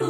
It's 0.00 0.06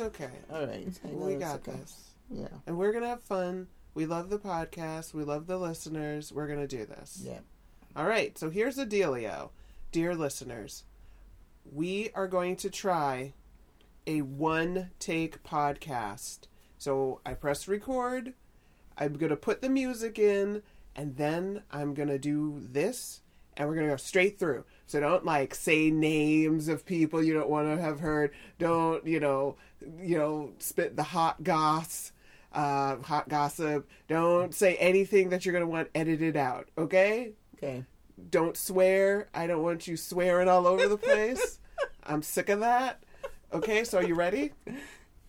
okay. 0.00 0.30
All 0.52 0.66
right. 0.66 0.88
We 1.04 1.36
got 1.36 1.68
okay. 1.68 1.78
this. 1.78 2.10
Yeah. 2.28 2.48
And 2.66 2.76
we're 2.76 2.90
going 2.90 3.04
to 3.04 3.08
have 3.10 3.22
fun. 3.22 3.68
We 3.94 4.06
love 4.06 4.30
the 4.30 4.38
podcast. 4.40 5.14
We 5.14 5.22
love 5.22 5.46
the 5.46 5.58
listeners. 5.58 6.32
We're 6.32 6.48
going 6.48 6.58
to 6.58 6.66
do 6.66 6.84
this. 6.86 7.22
Yeah. 7.24 7.38
All 7.94 8.06
right. 8.06 8.36
So 8.36 8.50
here's 8.50 8.74
the 8.74 8.86
dealio. 8.86 9.50
Dear 9.92 10.16
listeners, 10.16 10.82
we 11.72 12.10
are 12.16 12.26
going 12.26 12.56
to 12.56 12.70
try 12.70 13.32
a 14.08 14.22
one 14.22 14.90
take 14.98 15.44
podcast. 15.44 16.48
So 16.78 17.20
I 17.24 17.34
press 17.34 17.68
record. 17.68 18.34
I'm 18.98 19.12
going 19.14 19.30
to 19.30 19.36
put 19.36 19.62
the 19.62 19.68
music 19.68 20.18
in. 20.18 20.62
And 20.96 21.16
then 21.16 21.62
I'm 21.70 21.94
to 22.08 22.18
do 22.18 22.62
this. 22.70 23.20
And 23.56 23.68
we're 23.68 23.74
to 23.86 23.92
go 23.92 23.96
straight 23.96 24.38
through. 24.38 24.64
So 24.86 25.00
don't 25.00 25.24
like 25.24 25.54
say 25.54 25.90
names 25.90 26.68
of 26.68 26.86
people 26.86 27.22
you 27.22 27.34
don't 27.34 27.50
want 27.50 27.68
to 27.68 27.82
have 27.82 28.00
heard. 28.00 28.32
Don't, 28.58 29.06
you 29.06 29.20
know, 29.20 29.56
you 30.00 30.18
know, 30.18 30.52
spit 30.58 30.96
the 30.96 31.02
hot 31.02 31.42
goss, 31.42 32.12
uh, 32.52 32.96
hot 32.98 33.28
gossip. 33.28 33.88
Don't 34.08 34.54
say 34.54 34.76
anything 34.76 35.28
that 35.30 35.44
you're 35.44 35.52
to 35.66 35.70
want 35.70 35.90
edited 35.94 36.36
out. 36.36 36.68
Okay? 36.78 37.32
Okay. 37.56 37.84
don't 38.30 38.56
swear. 38.56 39.28
I 39.34 39.46
don't 39.46 39.62
want 39.62 39.86
you 39.86 39.96
swearing 39.96 40.48
all 40.48 40.66
over 40.66 40.88
the 40.88 40.96
place. 40.96 41.58
I'm 42.04 42.22
sick 42.22 42.48
of 42.48 42.60
that. 42.60 43.02
Okay, 43.52 43.84
so 43.84 43.98
are 43.98 44.04
you 44.04 44.14
ready? 44.14 44.52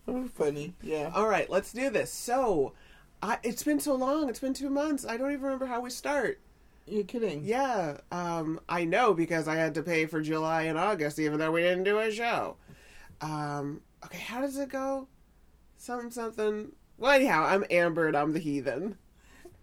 Oh, 0.08 0.26
funny. 0.34 0.74
Yeah. 0.82 1.12
All 1.14 1.28
right, 1.28 1.48
let's 1.48 1.72
do 1.72 1.88
this. 1.88 2.12
So, 2.12 2.72
I, 3.22 3.38
it's 3.44 3.62
been 3.62 3.78
so 3.78 3.94
long. 3.94 4.28
It's 4.28 4.40
been 4.40 4.52
two 4.52 4.68
months. 4.68 5.06
I 5.06 5.16
don't 5.16 5.30
even 5.30 5.44
remember 5.44 5.66
how 5.66 5.80
we 5.80 5.90
start. 5.90 6.40
You're 6.86 7.04
kidding. 7.04 7.44
Yeah, 7.44 7.98
um, 8.10 8.60
I 8.68 8.84
know 8.84 9.14
because 9.14 9.46
I 9.46 9.54
had 9.54 9.74
to 9.74 9.82
pay 9.82 10.06
for 10.06 10.20
July 10.20 10.62
and 10.62 10.76
August, 10.76 11.20
even 11.20 11.38
though 11.38 11.52
we 11.52 11.60
didn't 11.60 11.84
do 11.84 12.00
a 12.00 12.10
show. 12.10 12.56
Um, 13.20 13.82
okay, 14.04 14.18
how 14.18 14.40
does 14.40 14.58
it 14.58 14.68
go? 14.68 15.06
Something, 15.76 16.10
something. 16.10 16.72
Well, 16.98 17.12
anyhow, 17.12 17.44
I'm 17.44 17.64
Amber 17.70 18.08
and 18.08 18.16
I'm 18.16 18.32
the 18.32 18.40
heathen. 18.40 18.96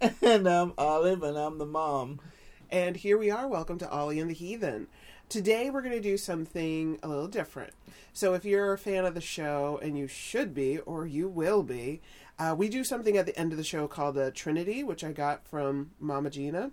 And 0.21 0.47
I'm 0.47 0.71
Olive, 0.77 1.23
and 1.23 1.37
I'm 1.37 1.57
the 1.57 1.65
mom. 1.65 2.21
And 2.69 2.95
here 2.95 3.17
we 3.17 3.29
are. 3.29 3.49
Welcome 3.49 3.77
to 3.79 3.89
Ollie 3.89 4.21
and 4.21 4.29
the 4.29 4.33
Heathen. 4.33 4.87
Today 5.27 5.69
we're 5.69 5.81
going 5.81 5.93
to 5.93 5.99
do 5.99 6.15
something 6.15 6.99
a 7.03 7.09
little 7.09 7.27
different. 7.27 7.73
So 8.13 8.33
if 8.33 8.45
you're 8.45 8.71
a 8.71 8.77
fan 8.77 9.03
of 9.03 9.13
the 9.13 9.19
show, 9.19 9.77
and 9.83 9.97
you 9.97 10.07
should 10.07 10.53
be, 10.53 10.79
or 10.79 11.05
you 11.05 11.27
will 11.27 11.63
be, 11.63 12.01
uh, 12.39 12.55
we 12.57 12.69
do 12.69 12.85
something 12.85 13.17
at 13.17 13.25
the 13.25 13.37
end 13.37 13.51
of 13.51 13.57
the 13.57 13.63
show 13.63 13.87
called 13.87 14.17
a 14.17 14.31
Trinity, 14.31 14.81
which 14.81 15.03
I 15.03 15.11
got 15.11 15.45
from 15.45 15.91
Mama 15.99 16.29
Gena, 16.29 16.71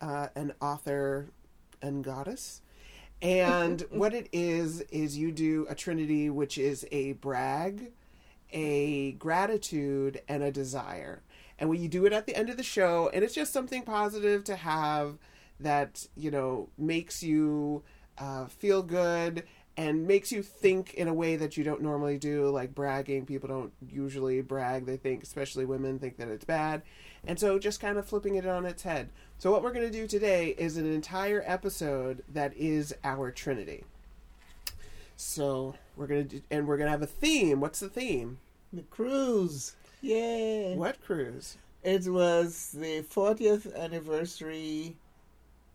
uh, 0.00 0.28
an 0.36 0.52
author 0.60 1.30
and 1.80 2.04
goddess. 2.04 2.60
And 3.22 3.80
what 3.90 4.12
it 4.12 4.28
is, 4.30 4.82
is 4.92 5.16
you 5.16 5.32
do 5.32 5.66
a 5.70 5.74
Trinity, 5.74 6.28
which 6.28 6.58
is 6.58 6.86
a 6.92 7.14
brag, 7.14 7.92
a 8.52 9.12
gratitude, 9.12 10.20
and 10.28 10.42
a 10.42 10.52
desire. 10.52 11.22
And 11.58 11.70
when 11.70 11.80
you 11.80 11.88
do 11.88 12.04
it 12.04 12.12
at 12.12 12.26
the 12.26 12.36
end 12.36 12.50
of 12.50 12.58
the 12.58 12.62
show, 12.62 13.10
and 13.14 13.24
it's 13.24 13.34
just 13.34 13.54
something 13.54 13.82
positive 13.82 14.44
to 14.44 14.56
have 14.56 15.16
that, 15.60 16.06
you 16.14 16.30
know, 16.30 16.68
makes 16.76 17.22
you 17.22 17.82
uh, 18.18 18.46
feel 18.46 18.82
good 18.82 19.44
and 19.76 20.06
makes 20.06 20.30
you 20.32 20.42
think 20.42 20.94
in 20.94 21.08
a 21.08 21.14
way 21.14 21.36
that 21.36 21.56
you 21.56 21.64
don't 21.64 21.82
normally 21.82 22.18
do, 22.18 22.48
like 22.50 22.74
bragging. 22.74 23.26
People 23.26 23.48
don't 23.48 23.72
usually 23.88 24.40
brag. 24.42 24.86
They 24.86 24.96
think, 24.96 25.22
especially 25.22 25.64
women, 25.64 25.98
think 25.98 26.16
that 26.18 26.28
it's 26.28 26.44
bad. 26.44 26.82
And 27.26 27.38
so 27.38 27.58
just 27.58 27.80
kind 27.80 27.98
of 27.98 28.06
flipping 28.06 28.34
it 28.34 28.46
on 28.46 28.66
its 28.66 28.82
head. 28.82 29.10
So, 29.38 29.50
what 29.50 29.62
we're 29.62 29.72
going 29.72 29.90
to 29.90 29.92
do 29.92 30.06
today 30.06 30.54
is 30.58 30.76
an 30.76 30.90
entire 30.90 31.42
episode 31.46 32.22
that 32.32 32.54
is 32.56 32.94
our 33.04 33.30
Trinity. 33.30 33.84
So, 35.16 35.74
we're 35.96 36.06
going 36.06 36.28
to 36.28 36.36
do, 36.36 36.42
and 36.50 36.66
we're 36.66 36.76
going 36.76 36.88
to 36.88 36.92
have 36.92 37.02
a 37.02 37.06
theme. 37.06 37.60
What's 37.60 37.80
the 37.80 37.88
theme? 37.88 38.38
The 38.72 38.82
cruise. 38.82 39.76
Yay. 40.02 40.74
What 40.76 41.02
cruise? 41.02 41.56
It 41.82 42.06
was 42.06 42.74
the 42.78 43.02
40th 43.02 43.74
anniversary 43.74 44.96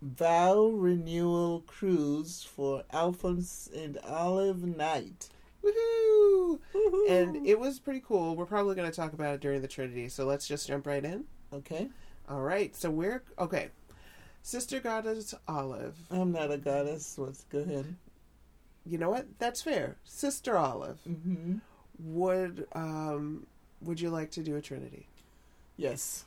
vow 0.05 0.67
renewal 0.67 1.63
cruise 1.65 2.43
for 2.43 2.83
Alphonse 2.93 3.69
and 3.75 3.97
Olive 4.05 4.63
Knight. 4.63 5.29
Woohoo! 5.63 6.59
Woohoo. 6.73 7.09
And 7.09 7.47
it 7.47 7.59
was 7.59 7.79
pretty 7.79 8.03
cool. 8.05 8.35
We're 8.35 8.45
probably 8.45 8.75
going 8.75 8.89
to 8.89 8.95
talk 8.95 9.13
about 9.13 9.33
it 9.33 9.41
during 9.41 9.61
the 9.61 9.67
Trinity, 9.67 10.09
so 10.09 10.25
let's 10.25 10.47
just 10.47 10.67
jump 10.67 10.85
right 10.85 11.03
in. 11.03 11.25
Okay. 11.51 11.89
All 12.29 12.41
right, 12.41 12.75
so 12.75 12.89
we're 12.89 13.23
okay. 13.39 13.69
Sister 14.43 14.79
Goddess 14.79 15.33
Olive. 15.47 15.95
I'm 16.11 16.31
not 16.31 16.51
a 16.51 16.57
goddess. 16.57 17.17
Let's 17.17 17.45
go 17.45 17.59
ahead. 17.59 17.95
You 18.85 18.99
know 18.99 19.09
what? 19.09 19.25
That's 19.39 19.61
fair. 19.61 19.95
Sister 20.03 20.55
Olive. 20.55 20.99
Mm-hmm. 21.09 21.55
Would 21.99 22.67
um 22.73 23.47
would 23.81 23.99
you 23.99 24.09
like 24.09 24.31
to 24.31 24.43
do 24.43 24.55
a 24.55 24.61
Trinity? 24.61 25.07
Yes. 25.77 26.25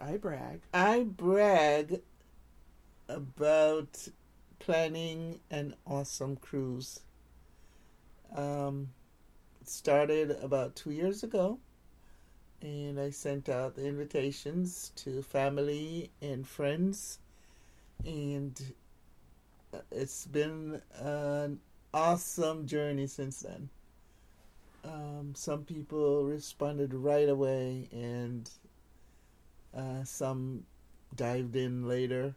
I 0.00 0.16
brag. 0.16 0.60
I 0.72 1.02
brag 1.02 2.02
about 3.08 4.08
planning 4.60 5.40
an 5.50 5.74
awesome 5.86 6.36
cruise. 6.36 7.00
Um, 8.36 8.90
started 9.64 10.30
about 10.42 10.76
two 10.76 10.90
years 10.90 11.22
ago, 11.24 11.58
and 12.62 13.00
I 13.00 13.10
sent 13.10 13.48
out 13.48 13.74
the 13.74 13.86
invitations 13.86 14.92
to 14.96 15.22
family 15.22 16.10
and 16.22 16.46
friends, 16.46 17.18
and 18.04 18.60
it's 19.90 20.26
been 20.26 20.80
an 20.94 21.58
awesome 21.92 22.66
journey 22.66 23.08
since 23.08 23.40
then. 23.40 23.68
Um, 24.84 25.32
some 25.34 25.64
people 25.64 26.24
responded 26.24 26.94
right 26.94 27.28
away, 27.28 27.88
and 27.90 28.48
uh, 29.78 30.04
some 30.04 30.64
dived 31.14 31.54
in 31.56 31.86
later, 31.88 32.34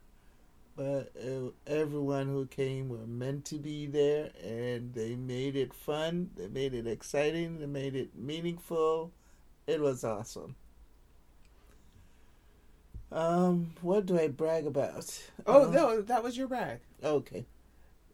but 0.75 1.11
uh, 1.19 1.49
everyone 1.67 2.27
who 2.27 2.45
came 2.45 2.87
were 2.89 3.05
meant 3.07 3.45
to 3.45 3.55
be 3.55 3.85
there, 3.87 4.29
and 4.43 4.93
they 4.93 5.15
made 5.15 5.55
it 5.55 5.73
fun. 5.73 6.29
They 6.37 6.47
made 6.47 6.73
it 6.73 6.87
exciting. 6.87 7.59
They 7.59 7.65
made 7.65 7.95
it 7.95 8.09
meaningful. 8.15 9.11
It 9.67 9.81
was 9.81 10.03
awesome. 10.03 10.55
Um, 13.11 13.73
what 13.81 14.05
do 14.05 14.17
I 14.17 14.27
brag 14.29 14.65
about? 14.65 15.21
Oh 15.45 15.67
Uh, 15.67 15.71
no, 15.71 16.01
that 16.01 16.23
was 16.23 16.37
your 16.37 16.47
brag. 16.47 16.79
Okay. 17.03 17.45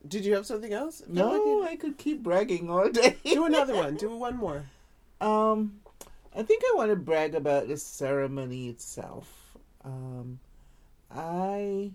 Did 0.08 0.26
you 0.26 0.34
have 0.36 0.46
something 0.46 0.74
else? 0.74 1.04
No, 1.08 1.28
like 1.32 1.42
you- 1.46 1.68
I 1.68 1.76
could 1.76 1.98
keep 1.98 2.24
bragging 2.24 2.70
all 2.70 2.90
day. 2.90 3.18
do 3.24 3.46
another 3.46 3.76
one. 3.84 3.96
Do 3.96 4.16
one 4.16 4.38
more. 4.38 4.66
Um, 5.22 5.80
I 6.38 6.44
think 6.44 6.62
I 6.64 6.76
want 6.76 6.92
to 6.92 6.96
brag 6.96 7.34
about 7.34 7.68
the 7.68 7.78
ceremony 7.78 8.70
itself. 8.70 9.58
Um, 9.84 10.40
I 11.10 11.94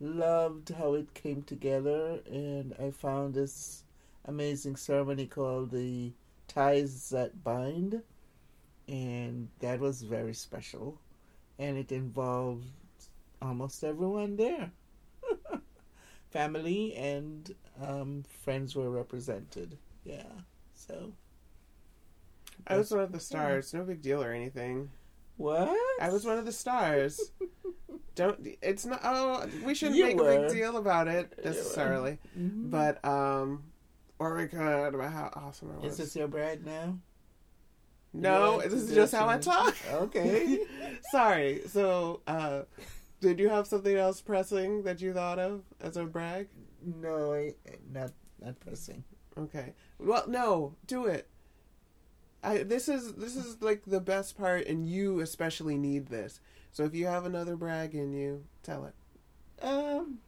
loved 0.00 0.70
how 0.70 0.94
it 0.94 1.12
came 1.12 1.42
together, 1.42 2.20
and 2.24 2.74
I 2.80 2.92
found 2.92 3.34
this 3.34 3.84
amazing 4.24 4.76
ceremony 4.76 5.26
called 5.26 5.70
the 5.70 6.12
Ties 6.48 7.10
That 7.10 7.44
Bind, 7.44 8.00
and 8.88 9.50
that 9.58 9.80
was 9.80 10.00
very 10.00 10.32
special, 10.32 10.98
and 11.58 11.76
it 11.76 11.92
involved 11.92 12.64
almost 13.42 13.84
everyone 13.84 14.36
there. 14.36 14.72
Family 16.30 16.94
and 16.94 17.54
um, 17.86 18.24
friends 18.44 18.74
were 18.74 18.88
represented. 18.88 19.76
Yeah, 20.04 20.32
so. 20.72 21.12
I 22.66 22.76
was 22.76 22.90
one 22.90 23.00
of 23.00 23.12
the 23.12 23.20
stars. 23.20 23.72
No 23.74 23.82
big 23.84 24.02
deal 24.02 24.22
or 24.22 24.32
anything. 24.32 24.90
What? 25.36 25.68
I 26.00 26.10
was 26.10 26.24
one 26.24 26.38
of 26.38 26.44
the 26.46 26.52
stars. 26.52 27.20
Don't. 28.14 28.46
It's 28.62 28.86
not. 28.86 29.00
Oh, 29.02 29.46
we 29.64 29.74
shouldn't 29.74 29.96
You 29.98 30.04
make 30.06 30.20
a 30.20 30.24
big 30.24 30.50
deal 30.52 30.76
about 30.76 31.08
it 31.08 31.34
were. 31.36 31.44
necessarily. 31.44 32.18
Mhm. 32.38 32.70
But 32.70 33.04
um, 33.04 33.64
or 34.18 34.36
we 34.36 34.46
could 34.46 34.58
about 34.94 35.12
how 35.12 35.30
awesome 35.34 35.70
it 35.70 35.80
was. 35.80 35.92
Is 35.92 35.98
this 35.98 36.16
your 36.16 36.28
brag 36.28 36.64
now? 36.64 36.98
no, 38.12 38.58
want 38.58 38.70
this 38.70 38.74
is 38.82 38.94
just 38.94 39.12
how 39.12 39.28
I 39.28 39.38
talk. 39.38 39.74
Okay. 39.92 40.60
Sorry. 41.10 41.62
So, 41.66 42.20
uh, 42.28 42.62
did 43.20 43.40
you 43.40 43.48
have 43.48 43.66
something 43.66 43.96
else 43.96 44.20
pressing 44.20 44.84
that 44.84 45.00
you 45.00 45.12
thought 45.12 45.40
of 45.40 45.62
as 45.80 45.96
a 45.96 46.04
brag? 46.04 46.46
no, 46.84 47.32
I, 47.34 47.54
not 47.92 48.12
not 48.40 48.60
pressing. 48.60 49.02
Okay. 49.36 49.72
Well, 49.98 50.24
no, 50.28 50.76
do 50.86 51.06
it. 51.06 51.28
I 52.44 52.62
this 52.62 52.88
is 52.88 53.14
this 53.14 53.36
is 53.36 53.62
like 53.62 53.82
the 53.86 54.00
best 54.00 54.36
part, 54.36 54.66
and 54.66 54.86
you 54.88 55.20
especially 55.20 55.78
need 55.78 56.08
this. 56.08 56.40
So 56.72 56.84
if 56.84 56.94
you 56.94 57.06
have 57.06 57.24
another 57.24 57.56
brag 57.56 57.94
in 57.94 58.12
you, 58.12 58.44
tell 58.62 58.84
it. 58.84 58.94
Um, 59.64 60.18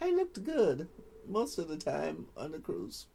I 0.00 0.10
looked 0.10 0.42
good 0.42 0.88
most 1.28 1.58
of 1.58 1.68
the 1.68 1.76
time 1.76 2.26
on 2.36 2.52
the 2.52 2.58
cruise. 2.58 3.06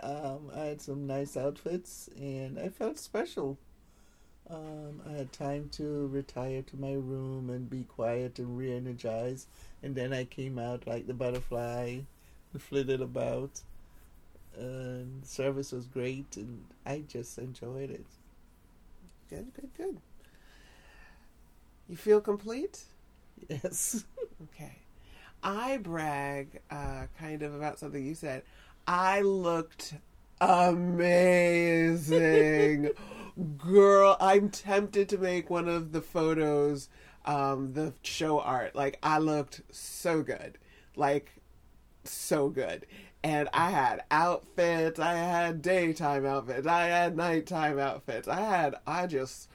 Um, 0.00 0.50
I 0.54 0.60
had 0.60 0.80
some 0.80 1.06
nice 1.06 1.36
outfits, 1.36 2.10
and 2.18 2.58
I 2.58 2.68
felt 2.68 2.98
special. 2.98 3.58
Um, 4.48 5.02
I 5.08 5.12
had 5.12 5.32
time 5.32 5.68
to 5.72 6.06
retire 6.08 6.62
to 6.62 6.76
my 6.76 6.92
room 6.92 7.50
and 7.50 7.68
be 7.68 7.82
quiet 7.84 8.38
and 8.38 8.56
re-energize. 8.56 9.46
And 9.82 9.94
then 9.94 10.12
I 10.12 10.24
came 10.24 10.58
out 10.58 10.86
like 10.86 11.06
the 11.06 11.14
butterfly, 11.14 12.00
and 12.52 12.62
flitted 12.62 13.00
about. 13.00 13.62
And 14.58 15.22
the 15.22 15.28
service 15.28 15.72
was 15.72 15.86
great, 15.86 16.36
and 16.36 16.64
I 16.84 17.04
just 17.06 17.38
enjoyed 17.38 17.90
it. 17.90 18.06
Good, 19.28 19.52
good, 19.54 19.70
good. 19.76 20.00
You 21.88 21.96
feel 21.96 22.20
complete? 22.20 22.84
Yes. 23.48 24.04
Okay. 24.54 24.76
I 25.42 25.78
brag 25.78 26.60
uh, 26.70 27.06
kind 27.18 27.42
of 27.42 27.54
about 27.54 27.78
something 27.78 28.04
you 28.04 28.14
said. 28.14 28.42
I 28.86 29.22
looked 29.22 29.94
amazing. 30.42 32.10
Girl, 33.56 34.18
I'm 34.20 34.50
tempted 34.50 35.08
to 35.08 35.16
make 35.16 35.48
one 35.48 35.68
of 35.68 35.92
the 35.92 36.02
photos, 36.02 36.90
um, 37.24 37.72
the 37.72 37.94
show 38.02 38.40
art. 38.40 38.74
Like, 38.74 38.98
I 39.02 39.18
looked 39.18 39.62
so 39.70 40.22
good. 40.22 40.58
Like, 40.96 41.30
so 42.04 42.50
good. 42.50 42.84
And 43.26 43.48
I 43.52 43.70
had 43.72 44.04
outfits, 44.12 45.00
I 45.00 45.14
had 45.14 45.60
daytime 45.60 46.24
outfits, 46.24 46.64
I 46.64 46.84
had 46.84 47.16
nighttime 47.16 47.76
outfits. 47.76 48.28
I 48.28 48.40
had, 48.40 48.76
I 48.86 49.08
just, 49.08 49.50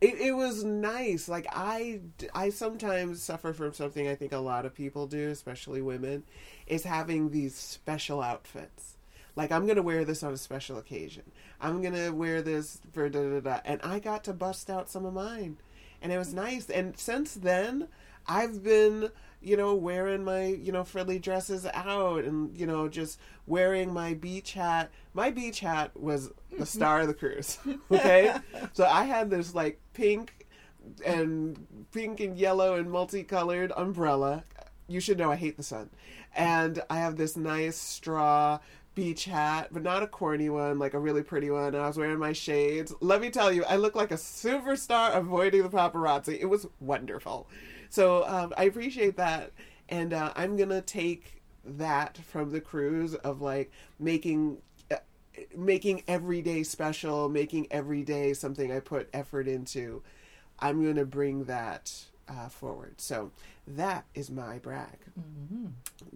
it, 0.00 0.16
it 0.20 0.32
was 0.32 0.64
nice. 0.64 1.28
Like, 1.28 1.46
I, 1.52 2.00
I 2.34 2.50
sometimes 2.50 3.22
suffer 3.22 3.52
from 3.52 3.72
something 3.72 4.08
I 4.08 4.16
think 4.16 4.32
a 4.32 4.38
lot 4.38 4.66
of 4.66 4.74
people 4.74 5.06
do, 5.06 5.28
especially 5.28 5.80
women, 5.80 6.24
is 6.66 6.82
having 6.82 7.30
these 7.30 7.54
special 7.54 8.20
outfits. 8.20 8.96
Like, 9.36 9.52
I'm 9.52 9.66
going 9.66 9.76
to 9.76 9.82
wear 9.84 10.04
this 10.04 10.24
on 10.24 10.32
a 10.32 10.36
special 10.36 10.76
occasion. 10.76 11.22
I'm 11.60 11.82
going 11.82 11.94
to 11.94 12.10
wear 12.10 12.42
this 12.42 12.80
for 12.92 13.08
da 13.08 13.22
da 13.22 13.38
da. 13.38 13.60
And 13.64 13.80
I 13.84 14.00
got 14.00 14.24
to 14.24 14.32
bust 14.32 14.68
out 14.68 14.90
some 14.90 15.04
of 15.04 15.14
mine. 15.14 15.58
And 16.02 16.10
it 16.10 16.18
was 16.18 16.34
nice. 16.34 16.68
And 16.68 16.98
since 16.98 17.34
then, 17.34 17.86
I've 18.26 18.64
been, 18.64 19.10
you 19.44 19.56
know, 19.56 19.74
wearing 19.74 20.24
my, 20.24 20.46
you 20.46 20.72
know, 20.72 20.84
frilly 20.84 21.18
dresses 21.18 21.66
out 21.74 22.24
and, 22.24 22.56
you 22.56 22.66
know, 22.66 22.88
just 22.88 23.18
wearing 23.46 23.92
my 23.92 24.14
beach 24.14 24.54
hat. 24.54 24.90
My 25.12 25.30
beach 25.30 25.60
hat 25.60 25.90
was 25.94 26.28
the 26.28 26.34
mm-hmm. 26.56 26.64
star 26.64 27.00
of 27.00 27.08
the 27.08 27.14
cruise. 27.14 27.58
Okay? 27.90 28.34
so 28.72 28.86
I 28.86 29.04
had 29.04 29.30
this 29.30 29.54
like 29.54 29.78
pink 29.92 30.46
and 31.04 31.66
pink 31.92 32.20
and 32.20 32.36
yellow 32.36 32.74
and 32.74 32.90
multicolored 32.90 33.72
umbrella. 33.76 34.44
You 34.88 35.00
should 35.00 35.18
know 35.18 35.30
I 35.30 35.36
hate 35.36 35.56
the 35.56 35.62
sun. 35.62 35.90
And 36.34 36.82
I 36.90 36.98
have 36.98 37.16
this 37.16 37.36
nice 37.36 37.76
straw 37.76 38.58
beach 38.94 39.24
hat, 39.24 39.68
but 39.72 39.82
not 39.82 40.02
a 40.02 40.06
corny 40.06 40.48
one, 40.48 40.78
like 40.78 40.94
a 40.94 40.98
really 40.98 41.22
pretty 41.22 41.50
one. 41.50 41.74
And 41.74 41.76
I 41.76 41.86
was 41.86 41.98
wearing 41.98 42.18
my 42.18 42.32
shades. 42.32 42.94
Let 43.00 43.20
me 43.20 43.30
tell 43.30 43.52
you, 43.52 43.64
I 43.64 43.76
look 43.76 43.94
like 43.94 44.10
a 44.10 44.16
superstar 44.16 45.14
avoiding 45.14 45.62
the 45.62 45.68
paparazzi. 45.68 46.38
It 46.40 46.46
was 46.46 46.66
wonderful. 46.80 47.46
So 47.94 48.26
um, 48.26 48.52
I 48.56 48.64
appreciate 48.64 49.16
that. 49.18 49.52
And 49.88 50.12
uh, 50.12 50.32
I'm 50.34 50.56
going 50.56 50.70
to 50.70 50.80
take 50.80 51.40
that 51.64 52.18
from 52.18 52.50
the 52.50 52.60
cruise 52.60 53.14
of 53.14 53.40
like 53.40 53.70
making 54.00 54.58
uh, 54.90 54.96
making 55.56 56.02
every 56.08 56.42
day 56.42 56.62
special 56.64 57.28
making 57.28 57.68
every 57.70 58.02
day 58.02 58.34
something 58.34 58.72
i 58.72 58.80
put 58.80 59.08
effort 59.12 59.46
into. 59.46 60.02
I'm 60.58 60.82
going 60.82 60.96
to 60.96 61.04
bring 61.06 61.44
that 61.44 61.92
uh, 62.28 62.48
forward. 62.48 63.00
So 63.00 63.30
that 63.68 64.06
is 64.14 64.28
my 64.28 64.58
brag. 64.58 64.98
Mm-hmm. 65.18 65.66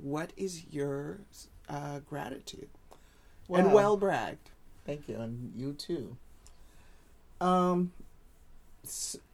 what 0.02 0.32
is 0.36 0.64
your 0.72 1.20
uh, 1.68 2.00
gratitude? 2.00 2.68
And 3.60 3.72
well 3.72 3.96
bragged. 3.96 4.50
Thank 4.84 5.08
you, 5.08 5.16
and 5.20 5.52
you 5.54 5.74
too. 5.74 6.16
Um, 7.40 7.92
s- 8.00 8.07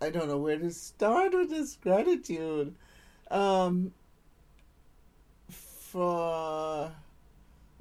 I 0.04 0.10
don't 0.10 0.28
know 0.28 0.36
where 0.36 0.58
to 0.58 0.70
start 0.70 1.32
with 1.32 1.48
this 1.48 1.76
gratitude. 1.76 2.74
Um, 3.30 3.94
for 5.48 6.92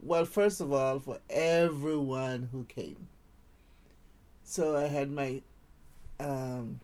well, 0.02 0.24
first 0.24 0.62
of 0.62 0.72
all, 0.72 1.00
for 1.00 1.20
everyone 1.30 2.48
who 2.50 2.64
came. 2.64 3.08
So 4.46 4.78
I 4.78 4.88
had 4.88 5.12
my 5.12 5.42
um, 6.22 6.80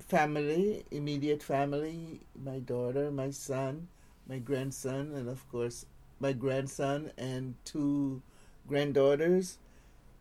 family, 0.00 0.84
immediate 0.90 1.42
family, 1.42 2.22
my 2.42 2.58
daughter, 2.58 3.12
my 3.12 3.30
son, 3.30 3.86
my 4.28 4.38
grandson, 4.38 5.12
and 5.14 5.28
of 5.28 5.48
course 5.52 5.86
my 6.18 6.32
grandson 6.32 7.12
and 7.16 7.54
two 7.64 8.22
granddaughters 8.66 9.58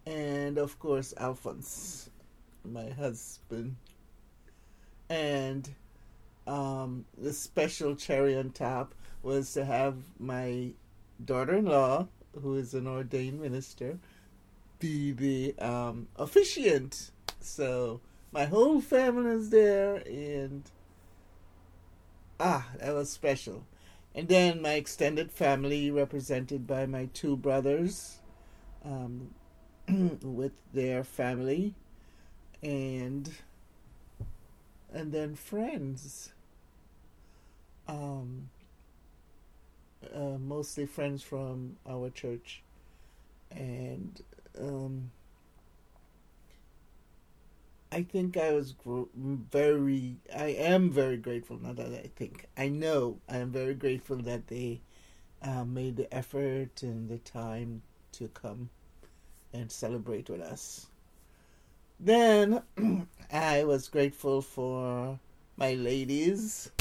and 0.06 0.60
of 0.60 0.78
course 0.78 1.14
Alphonse, 1.18 2.12
my 2.64 2.90
husband. 2.90 3.76
And 5.10 5.70
um, 6.46 7.06
the 7.18 7.34
special 7.34 7.96
cherry 7.96 8.38
on 8.38 8.52
top 8.52 8.94
was 9.24 9.54
to 9.54 9.66
have 9.66 9.96
my 10.20 10.72
daughter-in-law, 11.24 12.08
who 12.42 12.56
is 12.56 12.74
an 12.74 12.88
ordained 12.88 13.42
minister, 13.42 14.00
be 14.80 15.12
the 15.12 15.56
um, 15.60 16.08
officiant. 16.16 17.12
So 17.42 18.02
my 18.32 18.46
whole 18.46 18.82
family 18.82 19.32
is 19.32 19.50
there, 19.50 19.96
and 20.08 20.64
ah, 22.40 22.68
that 22.80 22.94
was 22.94 23.10
special. 23.10 23.66
And 24.16 24.28
then 24.28 24.62
my 24.62 24.74
extended 24.74 25.32
family, 25.32 25.92
represented 25.92 26.66
by 26.66 26.86
my 26.86 27.10
two 27.14 27.36
brothers, 27.36 28.20
um, 28.84 29.32
with 30.22 30.54
their 30.74 31.04
family 31.04 31.74
and 32.62 33.30
and 34.94 35.12
then 35.12 35.36
friends 35.36 36.32
um 37.88 38.50
uh, 40.16 40.38
mostly 40.40 40.86
friends 40.86 41.22
from 41.22 41.76
our 41.88 42.10
church 42.10 42.64
and 43.52 44.22
um 44.60 45.12
I 47.92 48.04
think 48.04 48.38
I 48.38 48.54
was 48.54 48.76
very 49.52 50.18
I 50.36 50.50
am 50.50 50.92
very 50.92 51.18
grateful 51.18 51.58
not 51.60 51.78
that 51.78 51.88
I 51.88 52.12
think 52.16 52.46
I 52.56 52.70
know 52.70 53.20
I 53.28 53.38
am 53.38 53.52
very 53.52 53.74
grateful 53.74 54.18
that 54.18 54.48
they 54.48 54.82
uh, 55.42 55.64
made 55.64 55.98
the 55.98 56.14
effort 56.14 56.84
and 56.84 57.10
the 57.10 57.18
time 57.18 57.82
to 58.14 58.28
come 58.30 58.70
and 59.54 59.72
celebrate 59.72 60.30
with 60.30 60.42
us. 60.42 60.88
Then 62.00 62.62
I 63.32 63.64
was 63.64 63.88
grateful 63.88 64.42
for 64.42 65.20
my 65.58 65.74
ladies, 65.74 66.72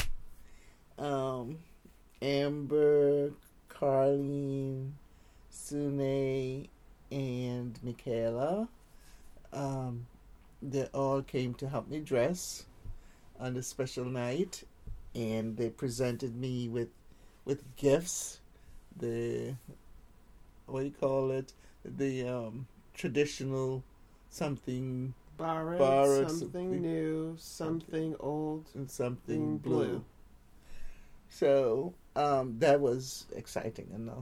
um, 0.97 1.59
Amber, 2.21 3.31
Carlene, 3.69 4.91
Sune, 5.51 6.67
and 7.11 7.79
Michaela. 7.83 8.69
Um, 9.51 10.07
they 10.61 10.85
all 10.93 11.21
came 11.21 11.53
to 11.55 11.67
help 11.69 11.89
me 11.89 11.99
dress 11.99 12.65
on 13.39 13.53
the 13.53 13.63
special 13.63 14.05
night, 14.05 14.63
and 15.15 15.57
they 15.57 15.69
presented 15.69 16.35
me 16.35 16.69
with 16.69 16.89
with 17.45 17.75
gifts. 17.75 18.39
The 18.97 19.55
what 20.65 20.81
do 20.81 20.85
you 20.85 20.91
call 20.91 21.31
it? 21.31 21.53
the 21.85 22.27
um, 22.27 22.67
traditional 22.93 23.83
something 24.29 25.13
borrowed, 25.37 25.77
Borrowed 25.79 26.29
something 26.29 26.51
something. 26.51 26.81
new 26.81 27.35
something 27.37 28.15
old 28.19 28.65
and 28.75 28.89
something 28.89 29.57
blue. 29.57 29.85
blue. 29.85 30.03
So 31.29 31.93
um, 32.15 32.55
that 32.59 32.79
was 32.79 33.25
exciting, 33.35 33.89
and 33.93 34.09
I 34.09 34.13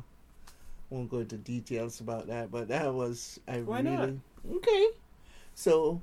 won't 0.89 1.09
go 1.09 1.19
into 1.19 1.37
details 1.37 1.99
about 2.01 2.27
that, 2.27 2.51
but 2.51 2.67
that 2.67 2.93
was 2.93 3.39
I 3.47 3.59
Why 3.61 3.81
really 3.81 3.95
not? 3.95 4.09
okay. 4.57 4.87
So 5.55 6.01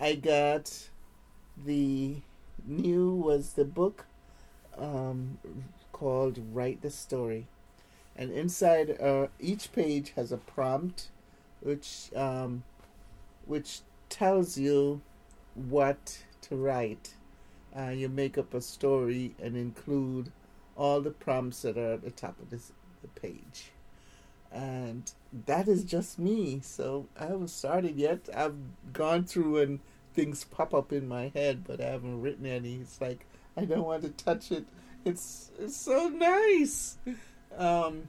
I 0.00 0.14
got 0.14 0.88
the 1.64 2.16
new 2.66 3.14
was 3.14 3.54
the 3.54 3.64
book 3.64 4.06
um, 4.78 5.38
called 5.92 6.38
Write 6.52 6.82
the 6.82 6.90
Story, 6.90 7.46
and 8.16 8.30
inside 8.30 9.00
uh, 9.00 9.28
each 9.40 9.72
page 9.72 10.12
has 10.16 10.32
a 10.32 10.36
prompt, 10.36 11.08
which 11.60 12.10
um, 12.14 12.62
which 13.46 13.80
tells 14.08 14.58
you 14.58 15.00
what 15.54 16.22
to 16.42 16.56
write. 16.56 17.14
Uh, 17.76 17.88
you 17.88 18.08
make 18.08 18.36
up 18.36 18.52
a 18.52 18.60
story 18.60 19.34
and 19.42 19.56
include 19.56 20.30
all 20.76 21.00
the 21.00 21.10
prompts 21.10 21.62
that 21.62 21.78
are 21.78 21.94
at 21.94 22.02
the 22.02 22.10
top 22.10 22.38
of 22.40 22.50
this, 22.50 22.72
the 23.00 23.08
page. 23.20 23.70
And 24.50 25.10
that 25.46 25.68
is 25.68 25.84
just 25.84 26.18
me. 26.18 26.60
So 26.62 27.06
I 27.18 27.26
haven't 27.26 27.48
started 27.48 27.96
yet. 27.96 28.28
I've 28.34 28.56
gone 28.92 29.24
through 29.24 29.58
and 29.58 29.80
things 30.14 30.44
pop 30.44 30.74
up 30.74 30.92
in 30.92 31.08
my 31.08 31.32
head, 31.34 31.64
but 31.66 31.80
I 31.80 31.86
haven't 31.86 32.20
written 32.20 32.46
any. 32.46 32.74
It's 32.76 33.00
like 33.00 33.26
I 33.56 33.64
don't 33.64 33.84
want 33.84 34.02
to 34.02 34.10
touch 34.10 34.52
it. 34.52 34.66
It's 35.04 35.50
it's 35.58 35.76
so 35.76 36.08
nice. 36.08 36.98
Um, 37.56 38.08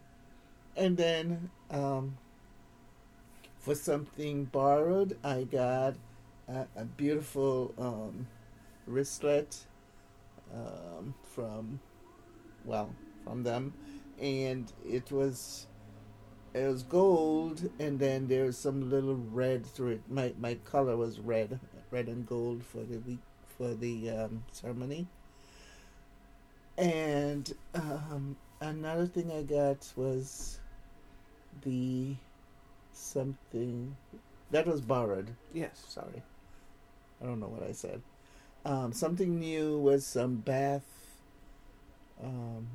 and 0.75 0.98
then 0.98 1.50
um, 1.70 2.18
for 3.63 3.75
something 3.75 4.43
borrowed, 4.43 5.17
I 5.24 5.43
got 5.46 5.96
a, 6.50 6.65
a 6.75 6.84
beautiful 6.84 7.74
um, 7.77 8.27
wristlet 8.86 9.65
um, 10.53 11.15
from, 11.34 11.79
well, 12.65 12.93
from 13.24 13.43
them, 13.43 13.74
and 14.20 14.70
it 14.86 15.12
was 15.13 15.67
it 16.53 16.67
was 16.67 16.84
gold, 16.84 17.70
and 17.79 17.98
then 17.98 18.27
there 18.27 18.43
was 18.43 18.58
some 18.58 18.89
little 18.89 19.15
red 19.15 19.65
through 19.65 19.91
it. 19.91 20.01
My 20.10 20.34
my 20.38 20.55
color 20.65 20.98
was 20.98 21.22
red, 21.22 21.58
red 21.89 22.10
and 22.10 22.27
gold 22.27 22.63
for 22.65 22.84
the 22.84 23.00
week 23.00 23.22
for 23.58 23.74
the 23.74 24.10
um, 24.10 24.43
ceremony. 24.51 25.08
And 26.77 27.51
um, 27.74 28.36
another 28.60 29.08
thing 29.08 29.32
I 29.32 29.43
got 29.43 29.91
was 29.96 30.60
the 31.62 32.15
something 32.94 33.96
that 34.52 34.66
was 34.68 34.82
borrowed. 34.82 35.36
Yes. 35.54 35.84
Sorry, 35.88 36.22
I 37.22 37.26
don't 37.26 37.40
know 37.40 37.48
what 37.48 37.64
I 37.64 37.72
said. 37.72 38.02
Um, 38.66 38.94
something 38.94 39.40
new 39.40 39.78
was 39.78 40.06
some 40.06 40.36
bath 40.38 40.86
um, 42.24 42.68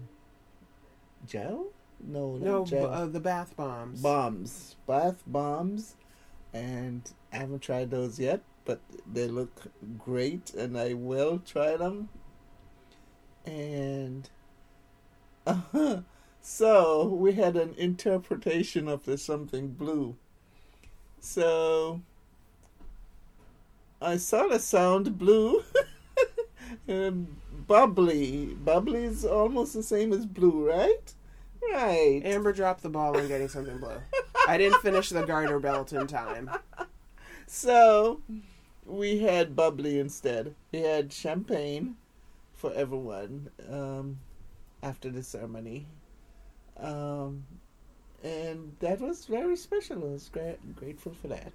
gel. 1.27 1.67
No, 2.01 2.37
No, 2.37 2.65
gel. 2.65 2.87
uh, 2.93 3.07
the 3.07 3.21
bath 3.21 3.57
bombs. 3.57 4.01
bombs, 4.01 4.77
bath 4.87 5.23
bombs, 5.27 5.97
and 6.53 7.03
I 7.33 7.37
haven't 7.39 7.61
tried 7.63 7.91
those 7.91 8.21
yet, 8.21 8.43
but 8.65 8.81
they 9.11 9.27
look 9.27 9.67
great, 9.99 10.53
and 10.55 10.79
I 10.79 10.93
will 10.95 11.39
try 11.41 11.77
them. 11.77 12.09
And 13.47 14.29
so 16.49 17.05
we 17.05 17.33
had 17.35 17.57
an 17.57 17.75
interpretation 17.77 18.89
of 18.89 19.05
the 19.05 19.19
something 19.19 19.69
blue. 19.69 20.17
So 21.21 22.01
I 24.01 24.17
saw 24.17 24.49
the 24.49 24.59
sound 24.59 25.19
blue. 25.19 25.63
bubbly. 27.67 28.47
Bubbly 28.65 29.05
is 29.05 29.27
almost 29.27 29.75
the 29.75 29.83
same 29.83 30.11
as 30.15 30.25
blue, 30.25 30.67
right? 30.67 31.13
Right. 31.71 32.23
Amber 32.25 32.55
dropped 32.55 32.83
the 32.83 32.89
ball 32.89 33.15
on 33.19 33.29
getting 33.29 33.49
something 33.49 33.77
blue. 33.77 34.01
I 34.49 34.57
didn't 34.57 34.81
finish 34.81 35.11
the 35.11 35.27
garter 35.27 35.61
belt 35.61 35.93
in 35.93 36.07
time. 36.07 36.51
So 37.47 38.23
we 38.87 39.19
had 39.19 39.55
bubbly 39.55 39.99
instead. 39.99 40.55
We 40.73 40.81
had 40.81 41.13
champagne 41.13 41.97
for 42.55 42.73
everyone 42.73 43.51
um, 43.71 44.21
after 44.83 45.11
the 45.11 45.23
ceremony. 45.23 45.87
Um, 46.81 47.45
and 48.23 48.73
that 48.81 49.01
was 49.01 49.27
very 49.27 49.57
special. 49.57 50.03
I 50.03 50.13
was 50.13 50.29
gra- 50.29 50.57
grateful 50.77 51.13
for 51.13 51.29
that. 51.29 51.53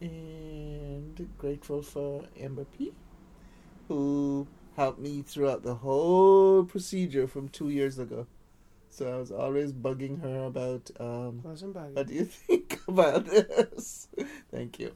And 0.00 1.28
grateful 1.38 1.82
for 1.82 2.24
Amber 2.38 2.64
P, 2.76 2.92
who 3.88 4.46
helped 4.76 4.98
me 4.98 5.22
throughout 5.22 5.62
the 5.62 5.74
whole 5.74 6.64
procedure 6.64 7.26
from 7.26 7.48
two 7.48 7.70
years 7.70 7.98
ago. 7.98 8.26
So 8.90 9.12
I 9.12 9.16
was 9.16 9.32
always 9.32 9.72
bugging 9.72 10.20
her 10.22 10.44
about 10.44 10.90
um, 11.00 11.42
Wasn't 11.42 11.74
bugging. 11.74 11.94
what 11.94 12.06
do 12.08 12.14
you 12.14 12.24
think 12.46 12.78
about 12.86 13.24
this? 13.26 14.08
Thank 14.50 14.78
you. 14.78 14.92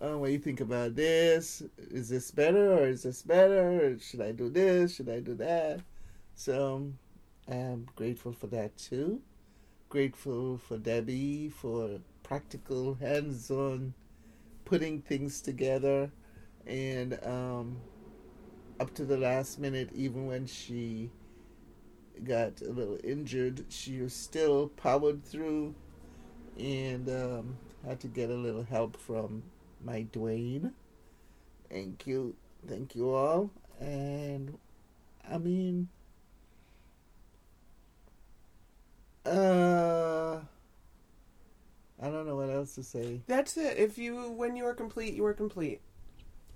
Uh, 0.00 0.16
what 0.18 0.26
do 0.26 0.32
you 0.32 0.38
think 0.38 0.60
about 0.60 0.94
this? 0.94 1.62
Is 1.90 2.08
this 2.08 2.30
better 2.30 2.74
or 2.74 2.86
is 2.86 3.02
this 3.02 3.22
better? 3.22 3.98
Should 3.98 4.20
I 4.20 4.32
do 4.32 4.48
this? 4.50 4.94
Should 4.94 5.08
I 5.08 5.20
do 5.20 5.34
that? 5.34 5.80
So 6.34 6.92
I'm 7.50 7.86
grateful 7.96 8.32
for 8.32 8.46
that 8.48 8.76
too. 8.76 9.22
Grateful 9.88 10.58
for 10.58 10.76
Debbie 10.76 11.48
for 11.48 12.00
practical, 12.22 12.94
hands 12.96 13.50
on 13.50 13.94
putting 14.66 15.00
things 15.00 15.40
together. 15.40 16.10
And 16.66 17.18
um, 17.24 17.78
up 18.78 18.92
to 18.94 19.04
the 19.06 19.16
last 19.16 19.58
minute, 19.58 19.88
even 19.94 20.26
when 20.26 20.46
she 20.46 21.10
got 22.22 22.60
a 22.60 22.70
little 22.70 22.98
injured, 23.02 23.64
she 23.70 24.00
was 24.00 24.12
still 24.12 24.68
powered 24.68 25.24
through 25.24 25.74
and 26.58 27.08
um, 27.08 27.56
had 27.86 28.00
to 28.00 28.08
get 28.08 28.28
a 28.28 28.34
little 28.34 28.64
help 28.64 28.96
from 28.98 29.42
my 29.82 30.06
Dwayne. 30.12 30.72
Thank 31.70 32.06
you. 32.06 32.34
Thank 32.66 32.94
you 32.94 33.10
all. 33.10 33.50
And 33.80 34.58
I 35.30 35.38
mean, 35.38 35.88
uh, 39.28 40.40
I 42.00 42.10
don't 42.10 42.26
know 42.26 42.36
what 42.36 42.50
else 42.50 42.74
to 42.76 42.82
say. 42.82 43.20
That's 43.26 43.56
it. 43.56 43.76
If 43.76 43.98
you, 43.98 44.30
when 44.32 44.56
you 44.56 44.66
are 44.66 44.74
complete, 44.74 45.14
you 45.14 45.24
are 45.26 45.34
complete. 45.34 45.80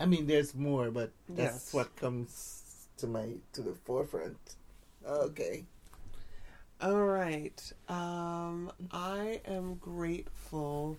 I 0.00 0.06
mean, 0.06 0.26
there's 0.26 0.54
more, 0.54 0.90
but 0.90 1.10
that's 1.28 1.54
Yes. 1.54 1.74
what 1.74 1.94
comes 1.96 2.62
to 2.98 3.06
my 3.06 3.26
to 3.52 3.62
the 3.62 3.74
forefront. 3.84 4.56
Okay. 5.06 5.64
All 6.80 7.04
right. 7.04 7.72
Um, 7.88 8.72
I 8.90 9.40
am 9.46 9.74
grateful. 9.76 10.96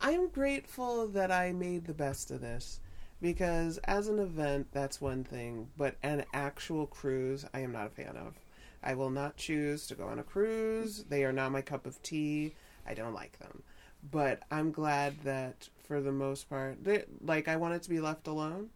I'm 0.00 0.28
grateful 0.28 1.08
that 1.08 1.32
I 1.32 1.52
made 1.52 1.86
the 1.86 1.94
best 1.94 2.30
of 2.30 2.40
this 2.40 2.80
because 3.20 3.78
as 3.78 4.06
an 4.06 4.20
event, 4.20 4.68
that's 4.72 5.00
one 5.00 5.24
thing, 5.24 5.68
but 5.76 5.96
an 6.04 6.24
actual 6.32 6.86
cruise, 6.86 7.44
I 7.52 7.60
am 7.60 7.72
not 7.72 7.86
a 7.88 7.90
fan 7.90 8.16
of. 8.16 8.34
I 8.82 8.94
will 8.94 9.10
not 9.10 9.36
choose 9.36 9.86
to 9.88 9.94
go 9.94 10.06
on 10.06 10.18
a 10.18 10.22
cruise. 10.22 11.04
They 11.08 11.24
are 11.24 11.32
not 11.32 11.52
my 11.52 11.62
cup 11.62 11.86
of 11.86 12.02
tea. 12.02 12.54
I 12.86 12.94
don't 12.94 13.14
like 13.14 13.38
them. 13.38 13.62
But 14.10 14.42
I'm 14.50 14.70
glad 14.70 15.20
that 15.24 15.68
for 15.86 16.00
the 16.00 16.12
most 16.12 16.48
part, 16.48 16.84
they, 16.84 17.04
like 17.20 17.48
I 17.48 17.56
wanted 17.56 17.82
to 17.82 17.90
be 17.90 18.00
left 18.00 18.26
alone. 18.26 18.70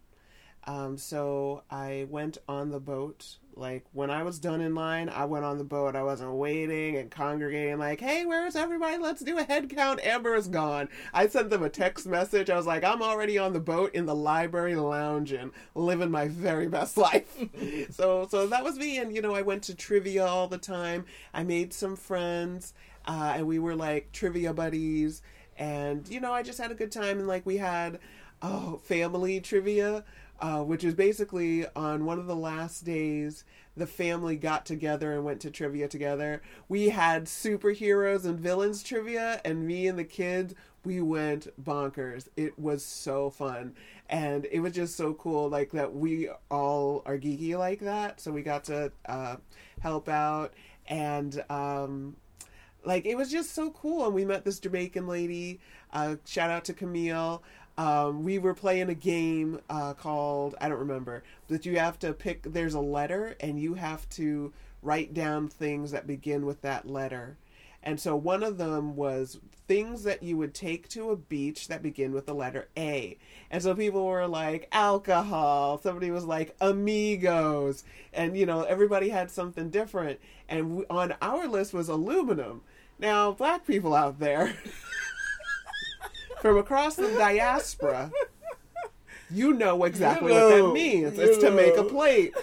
Um, 0.64 0.96
so 0.96 1.64
I 1.70 2.06
went 2.08 2.38
on 2.48 2.70
the 2.70 2.80
boat. 2.80 3.36
Like 3.54 3.84
when 3.92 4.10
I 4.10 4.22
was 4.22 4.38
done 4.38 4.60
in 4.60 4.74
line, 4.74 5.08
I 5.08 5.24
went 5.26 5.44
on 5.44 5.58
the 5.58 5.64
boat. 5.64 5.94
I 5.94 6.02
wasn't 6.02 6.32
waiting 6.32 6.96
and 6.96 7.10
congregating. 7.10 7.78
Like, 7.78 8.00
hey, 8.00 8.24
where's 8.24 8.56
everybody? 8.56 8.96
Let's 8.96 9.22
do 9.22 9.38
a 9.38 9.42
head 9.42 9.68
count. 9.68 10.00
Amber 10.04 10.34
is 10.34 10.48
gone. 10.48 10.88
I 11.12 11.26
sent 11.26 11.50
them 11.50 11.62
a 11.62 11.68
text 11.68 12.06
message. 12.06 12.48
I 12.48 12.56
was 12.56 12.66
like, 12.66 12.84
I'm 12.84 13.02
already 13.02 13.36
on 13.38 13.52
the 13.52 13.60
boat 13.60 13.94
in 13.94 14.06
the 14.06 14.14
library 14.14 14.74
lounging, 14.76 15.50
living 15.74 16.10
my 16.10 16.28
very 16.28 16.68
best 16.68 16.96
life. 16.96 17.36
so, 17.90 18.26
so 18.30 18.46
that 18.46 18.64
was 18.64 18.78
me. 18.78 18.98
And 18.98 19.14
you 19.14 19.20
know, 19.20 19.34
I 19.34 19.42
went 19.42 19.64
to 19.64 19.74
trivia 19.74 20.24
all 20.24 20.48
the 20.48 20.58
time. 20.58 21.04
I 21.34 21.42
made 21.42 21.74
some 21.74 21.96
friends, 21.96 22.72
uh, 23.06 23.34
and 23.36 23.46
we 23.46 23.58
were 23.58 23.74
like 23.74 24.12
trivia 24.12 24.54
buddies. 24.54 25.22
And 25.58 26.08
you 26.08 26.20
know, 26.20 26.32
I 26.32 26.42
just 26.42 26.58
had 26.58 26.70
a 26.70 26.76
good 26.76 26.92
time. 26.92 27.18
And 27.18 27.28
like 27.28 27.44
we 27.44 27.58
had, 27.58 27.98
oh, 28.40 28.80
family 28.84 29.40
trivia 29.40 30.04
uh, 30.42 30.60
which 30.60 30.82
is 30.82 30.92
basically 30.92 31.64
on 31.76 32.04
one 32.04 32.18
of 32.18 32.26
the 32.26 32.36
last 32.36 32.84
days 32.84 33.44
the 33.76 33.86
family 33.86 34.36
got 34.36 34.66
together 34.66 35.12
and 35.12 35.24
went 35.24 35.40
to 35.40 35.50
trivia 35.50 35.88
together. 35.88 36.42
We 36.68 36.90
had 36.90 37.24
superheroes 37.24 38.24
and 38.24 38.38
villains 38.38 38.82
trivia, 38.82 39.40
and 39.44 39.66
me 39.66 39.86
and 39.86 39.98
the 39.98 40.04
kids, 40.04 40.54
we 40.84 41.00
went 41.00 41.46
bonkers. 41.62 42.28
It 42.36 42.58
was 42.58 42.84
so 42.84 43.30
fun. 43.30 43.74
And 44.10 44.46
it 44.50 44.60
was 44.60 44.74
just 44.74 44.96
so 44.96 45.14
cool, 45.14 45.48
like 45.48 45.70
that 45.70 45.94
we 45.94 46.28
all 46.50 47.02
are 47.06 47.16
geeky 47.16 47.56
like 47.56 47.80
that. 47.80 48.20
So 48.20 48.32
we 48.32 48.42
got 48.42 48.64
to 48.64 48.92
uh, 49.06 49.36
help 49.80 50.08
out. 50.08 50.52
And 50.88 51.42
um, 51.48 52.16
like 52.84 53.06
it 53.06 53.16
was 53.16 53.30
just 53.30 53.54
so 53.54 53.70
cool 53.70 54.06
and 54.06 54.14
we 54.14 54.24
met 54.24 54.44
this 54.44 54.58
jamaican 54.58 55.06
lady 55.06 55.60
uh, 55.92 56.16
shout 56.24 56.50
out 56.50 56.64
to 56.64 56.72
camille 56.72 57.42
um, 57.82 58.22
we 58.22 58.38
were 58.38 58.54
playing 58.54 58.88
a 58.88 58.94
game 58.94 59.60
uh, 59.68 59.92
called 59.94 60.54
i 60.60 60.68
don't 60.68 60.78
remember 60.78 61.22
that 61.48 61.66
you 61.66 61.78
have 61.78 61.98
to 61.98 62.12
pick 62.12 62.42
there's 62.44 62.74
a 62.74 62.80
letter 62.80 63.36
and 63.40 63.60
you 63.60 63.74
have 63.74 64.08
to 64.08 64.52
write 64.82 65.12
down 65.12 65.48
things 65.48 65.90
that 65.90 66.06
begin 66.06 66.46
with 66.46 66.60
that 66.62 66.88
letter 66.88 67.36
and 67.82 67.98
so 67.98 68.14
one 68.14 68.42
of 68.42 68.58
them 68.58 68.94
was 68.94 69.40
things 69.66 70.04
that 70.04 70.22
you 70.22 70.36
would 70.36 70.54
take 70.54 70.88
to 70.90 71.10
a 71.10 71.16
beach 71.16 71.68
that 71.68 71.82
begin 71.82 72.12
with 72.12 72.26
the 72.26 72.34
letter 72.34 72.68
A. 72.76 73.18
And 73.50 73.62
so 73.62 73.74
people 73.74 74.06
were 74.06 74.26
like 74.28 74.68
alcohol, 74.70 75.78
somebody 75.78 76.10
was 76.10 76.24
like 76.24 76.54
amigos, 76.60 77.82
and 78.12 78.36
you 78.36 78.46
know, 78.46 78.62
everybody 78.62 79.08
had 79.08 79.30
something 79.30 79.70
different. 79.70 80.20
And 80.48 80.76
we, 80.76 80.84
on 80.86 81.14
our 81.20 81.48
list 81.48 81.72
was 81.72 81.88
aluminum. 81.88 82.62
Now, 82.98 83.32
black 83.32 83.66
people 83.66 83.94
out 83.94 84.20
there 84.20 84.54
from 86.42 86.58
across 86.58 86.96
the 86.96 87.06
diaspora, 87.16 88.10
you 89.30 89.52
know 89.52 89.84
exactly 89.84 90.34
You 90.34 90.40
what 90.40 90.48
that 90.48 90.72
means. 90.72 91.16
It's 91.16 91.38
to 91.38 91.52
make 91.52 91.76
a 91.76 91.84
plate. 91.84 92.34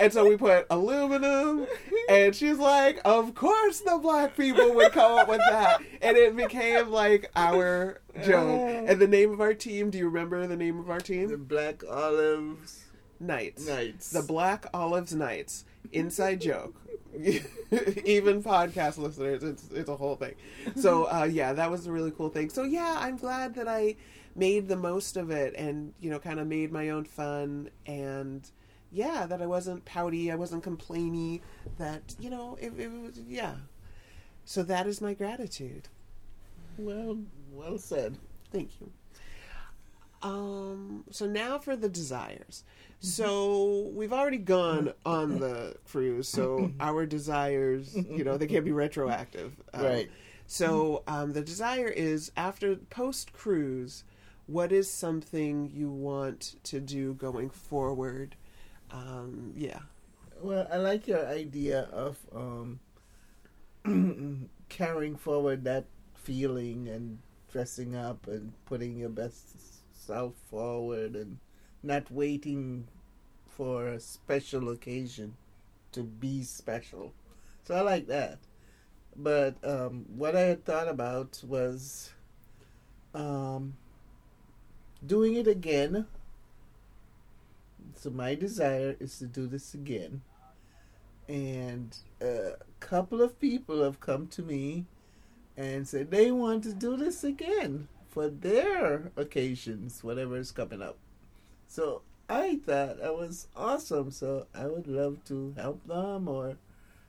And 0.00 0.12
so 0.12 0.28
we 0.28 0.36
put 0.36 0.66
aluminum, 0.70 1.66
and 2.08 2.34
she's 2.34 2.58
like, 2.58 3.00
Of 3.04 3.34
course 3.34 3.80
the 3.80 3.98
black 3.98 4.36
people 4.36 4.74
would 4.74 4.90
come 4.90 5.12
up 5.12 5.28
with 5.28 5.40
that. 5.48 5.80
And 6.02 6.16
it 6.16 6.36
became 6.36 6.90
like 6.90 7.30
our 7.36 8.00
joke. 8.24 8.60
Uh. 8.60 8.90
And 8.90 9.00
the 9.00 9.06
name 9.06 9.30
of 9.30 9.40
our 9.40 9.54
team, 9.54 9.90
do 9.90 9.98
you 9.98 10.06
remember 10.06 10.44
the 10.46 10.56
name 10.56 10.80
of 10.80 10.90
our 10.90 11.00
team? 11.00 11.28
The? 11.28 11.36
Black 11.36 11.84
Olives 11.88 12.84
Knights. 13.20 13.68
Knights. 13.68 14.10
The 14.10 14.22
Black 14.22 14.66
Olives 14.74 15.14
Knights. 15.14 15.64
Inside 15.92 16.40
joke. 16.40 16.74
Even 18.04 18.42
podcast 18.42 18.98
listeners, 18.98 19.42
it's 19.42 19.70
it's 19.70 19.88
a 19.88 19.96
whole 19.96 20.16
thing. 20.16 20.34
So 20.76 21.04
uh, 21.12 21.24
yeah, 21.30 21.52
that 21.52 21.70
was 21.70 21.86
a 21.86 21.92
really 21.92 22.10
cool 22.10 22.28
thing. 22.28 22.50
So 22.50 22.62
yeah, 22.64 22.96
I'm 22.98 23.16
glad 23.16 23.54
that 23.54 23.68
I 23.68 23.96
made 24.36 24.66
the 24.68 24.76
most 24.76 25.16
of 25.16 25.30
it 25.30 25.54
and 25.56 25.92
you 26.00 26.10
know 26.10 26.18
kind 26.18 26.40
of 26.40 26.46
made 26.46 26.72
my 26.72 26.90
own 26.90 27.04
fun 27.04 27.70
and 27.86 28.50
yeah 28.90 29.26
that 29.26 29.40
i 29.40 29.46
wasn't 29.46 29.84
pouty 29.84 30.30
i 30.32 30.34
wasn't 30.34 30.60
complainy 30.64 31.40
that 31.78 32.16
you 32.18 32.28
know 32.28 32.56
it, 32.60 32.72
it 32.76 32.90
was 32.90 33.20
yeah 33.28 33.54
so 34.44 34.64
that 34.64 34.88
is 34.88 35.00
my 35.00 35.14
gratitude 35.14 35.86
Well, 36.76 37.18
well 37.52 37.78
said. 37.78 38.16
thank 38.50 38.70
you 38.80 38.90
um 40.22 41.04
so 41.10 41.26
now 41.26 41.58
for 41.58 41.76
the 41.76 41.88
desires 41.88 42.64
so 43.04 43.90
we've 43.94 44.12
already 44.12 44.38
gone 44.38 44.92
on 45.04 45.38
the 45.38 45.76
cruise 45.86 46.28
so 46.28 46.70
our 46.80 47.04
desires 47.06 47.94
you 47.94 48.24
know 48.24 48.36
they 48.36 48.46
can't 48.46 48.64
be 48.64 48.72
retroactive 48.72 49.54
Um, 49.74 49.84
right. 49.84 50.10
so 50.46 51.02
um, 51.06 51.32
the 51.32 51.42
desire 51.42 51.88
is 51.88 52.32
after 52.36 52.76
post 52.76 53.32
cruise, 53.32 54.04
what 54.46 54.72
is 54.72 54.90
something 54.90 55.70
you 55.72 55.90
want 55.90 56.56
to 56.64 56.80
do 56.80 57.14
going 57.14 57.50
forward? 57.50 58.36
Um, 58.90 59.52
yeah, 59.56 59.80
Well, 60.40 60.66
I 60.70 60.76
like 60.76 61.06
your 61.08 61.26
idea 61.26 61.88
of 61.92 62.18
um, 62.34 62.80
carrying 64.68 65.16
forward 65.16 65.64
that 65.64 65.86
feeling 66.14 66.88
and 66.88 67.18
dressing 67.52 67.94
up 67.96 68.26
and 68.26 68.52
putting 68.66 68.96
your 68.98 69.08
best 69.10 69.44
self 69.94 70.34
forward 70.50 71.16
and 71.16 71.38
not 71.82 72.10
waiting 72.10 72.86
for 73.56 73.88
a 73.88 74.00
special 74.00 74.70
occasion 74.70 75.36
to 75.92 76.02
be 76.02 76.42
special. 76.42 77.12
So 77.64 77.74
I 77.74 77.80
like 77.80 78.06
that. 78.08 78.38
But 79.16 79.56
um, 79.64 80.06
what 80.16 80.34
I 80.34 80.40
had 80.40 80.64
thought 80.64 80.88
about 80.88 81.40
was 81.46 82.12
um, 83.14 83.76
doing 85.06 85.34
it 85.34 85.46
again. 85.46 86.06
So 87.96 88.10
my 88.10 88.34
desire 88.34 88.96
is 88.98 89.18
to 89.18 89.26
do 89.26 89.46
this 89.46 89.72
again. 89.72 90.22
And 91.28 91.96
a 92.20 92.54
couple 92.80 93.22
of 93.22 93.40
people 93.40 93.82
have 93.82 94.00
come 94.00 94.26
to 94.28 94.42
me 94.42 94.84
and 95.56 95.86
said 95.86 96.10
they 96.10 96.32
want 96.32 96.64
to 96.64 96.74
do 96.74 96.96
this 96.96 97.22
again 97.22 97.88
for 98.08 98.28
their 98.28 99.12
occasions, 99.16 100.02
whatever 100.02 100.36
is 100.36 100.52
coming 100.52 100.82
up. 100.82 100.98
So 101.68 102.02
I 102.28 102.56
thought 102.64 102.98
that 103.00 103.16
was 103.16 103.48
awesome. 103.54 104.10
So 104.10 104.46
I 104.54 104.66
would 104.66 104.86
love 104.86 105.24
to 105.26 105.54
help 105.56 105.86
them 105.86 106.28
or 106.28 106.56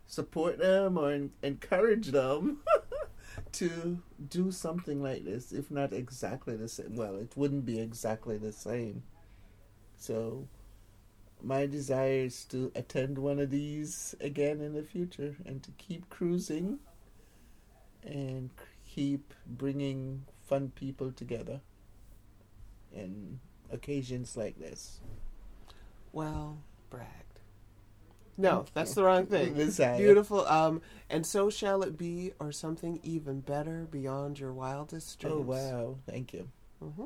support 0.08 0.60
them 0.60 0.98
or 0.98 1.12
en- 1.12 1.32
encourage 1.42 2.08
them 2.08 2.60
to 3.54 4.00
do 4.30 4.52
something 4.52 5.02
like 5.02 5.26
this, 5.26 5.52
if 5.52 5.72
not 5.72 5.94
exactly 5.94 6.56
the 6.56 6.68
same. 6.68 6.96
Well, 6.96 7.16
it 7.16 7.34
wouldn't 7.36 7.66
be 7.66 7.80
exactly 7.80 8.38
the 8.38 8.52
same. 8.52 9.04
So, 9.98 10.48
my 11.42 11.66
desire 11.66 12.26
is 12.26 12.44
to 12.46 12.72
attend 12.76 13.18
one 13.18 13.40
of 13.40 13.52
these 13.52 14.16
again 14.20 14.62
in 14.62 14.74
the 14.74 14.84
future 14.84 15.36
and 15.46 15.62
to 15.64 15.72
keep 15.78 16.10
cruising 16.10 16.80
and 18.04 18.50
keep 18.86 19.34
bringing 19.46 20.26
fun 20.48 20.72
people 20.76 21.12
together 21.12 21.62
in 22.94 23.40
occasions 23.72 24.36
like 24.38 24.60
this. 24.60 25.02
well, 26.12 26.58
bragged. 26.90 27.26
No, 28.38 28.66
that's 28.74 28.94
the 28.94 29.04
wrong 29.04 29.28
thing. 29.28 29.54
Beautiful. 29.98 30.46
Um, 30.46 30.82
and 31.10 31.26
so 31.26 31.50
shall 31.50 31.84
it 31.84 31.98
be, 31.98 32.34
or 32.40 32.52
something 32.52 33.00
even 33.04 33.40
better 33.40 33.88
beyond 33.90 34.40
your 34.40 34.52
wildest 34.54 35.20
dreams. 35.20 35.36
Oh, 35.38 35.42
wow. 35.42 35.96
Thank 36.06 36.34
you. 36.34 36.50
Mm-hmm. 36.84 37.06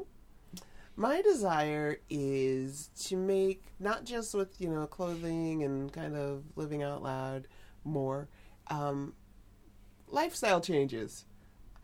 My 0.95 1.21
desire 1.21 1.99
is 2.09 2.89
to 3.05 3.15
make 3.15 3.63
not 3.79 4.03
just 4.03 4.33
with 4.33 4.59
you 4.59 4.69
know 4.69 4.85
clothing 4.85 5.63
and 5.63 5.93
kind 5.93 6.15
of 6.15 6.43
living 6.55 6.83
out 6.83 7.01
loud 7.01 7.47
more, 7.85 8.27
um, 8.67 9.13
lifestyle 10.07 10.59
changes. 10.59 11.25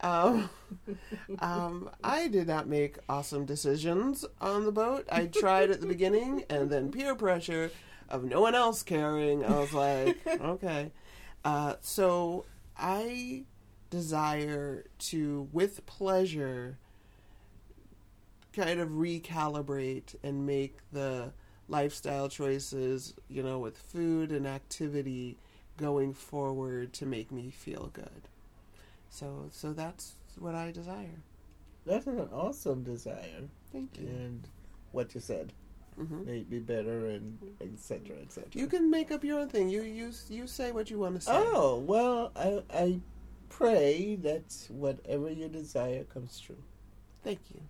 Um, 0.06 0.50
um, 1.40 1.90
I 2.04 2.28
did 2.28 2.48
not 2.48 2.68
make 2.68 2.98
awesome 3.10 3.46
decisions 3.46 4.24
on 4.40 4.66
the 4.66 4.72
boat. 4.72 5.08
I 5.12 5.26
tried 5.26 5.72
at 5.72 5.82
the 5.82 5.88
beginning, 5.88 6.44
and 6.50 6.70
then 6.70 6.92
peer 6.92 7.16
pressure 7.16 7.72
of 8.08 8.24
no 8.24 8.40
one 8.40 8.54
else 8.54 8.84
caring. 8.84 9.44
I 9.44 9.60
was 9.60 9.74
like, 9.74 10.18
okay. 10.28 10.92
Uh, 11.44 11.76
so 11.82 12.46
I 12.78 13.46
desire 13.90 14.86
to, 15.00 15.50
with 15.52 15.86
pleasure, 15.88 16.78
kind 18.54 18.80
of 18.80 18.90
recalibrate 18.90 20.16
and 20.24 20.46
make 20.46 20.78
the 20.92 21.34
lifestyle 21.68 22.30
choices, 22.30 23.16
you 23.28 23.42
know, 23.42 23.58
with 23.58 23.76
food 23.78 24.32
and 24.32 24.46
activity 24.46 25.38
going 25.78 26.14
forward 26.14 26.94
to 26.94 27.08
make 27.08 27.32
me 27.32 27.50
feel 27.50 27.90
good. 27.92 28.30
So 29.16 29.48
so 29.50 29.72
that's 29.72 30.16
what 30.38 30.56
I 30.56 30.72
desire. 30.72 31.22
That's 31.86 32.06
an 32.06 32.28
awesome 32.34 32.84
desire. 32.84 33.48
Thank 33.72 33.98
you. 33.98 34.08
And 34.08 34.48
what 34.92 35.16
you 35.16 35.22
said. 35.22 35.54
hmm 35.96 36.26
Make 36.26 36.50
me 36.50 36.60
better 36.60 37.08
and 37.08 37.38
etc. 37.62 38.18
etc. 38.22 38.50
You 38.52 38.68
can 38.68 38.92
make 38.92 39.12
up 39.12 39.24
your 39.24 39.40
own 39.40 39.48
thing. 39.48 39.70
You 39.70 39.84
you 39.84 40.12
you 40.30 40.48
say 40.48 40.74
what 40.74 40.92
you 40.92 41.00
want 41.00 41.16
to 41.16 41.22
say. 41.22 41.32
Oh 41.34 41.78
well, 41.80 42.34
I 42.36 42.62
I 42.70 43.00
pray 43.48 44.18
that 44.18 44.68
whatever 44.70 45.32
you 45.32 45.48
desire 45.48 46.04
comes 46.04 46.38
true. 46.38 46.64
Thank 47.24 47.40
you. 47.54 47.62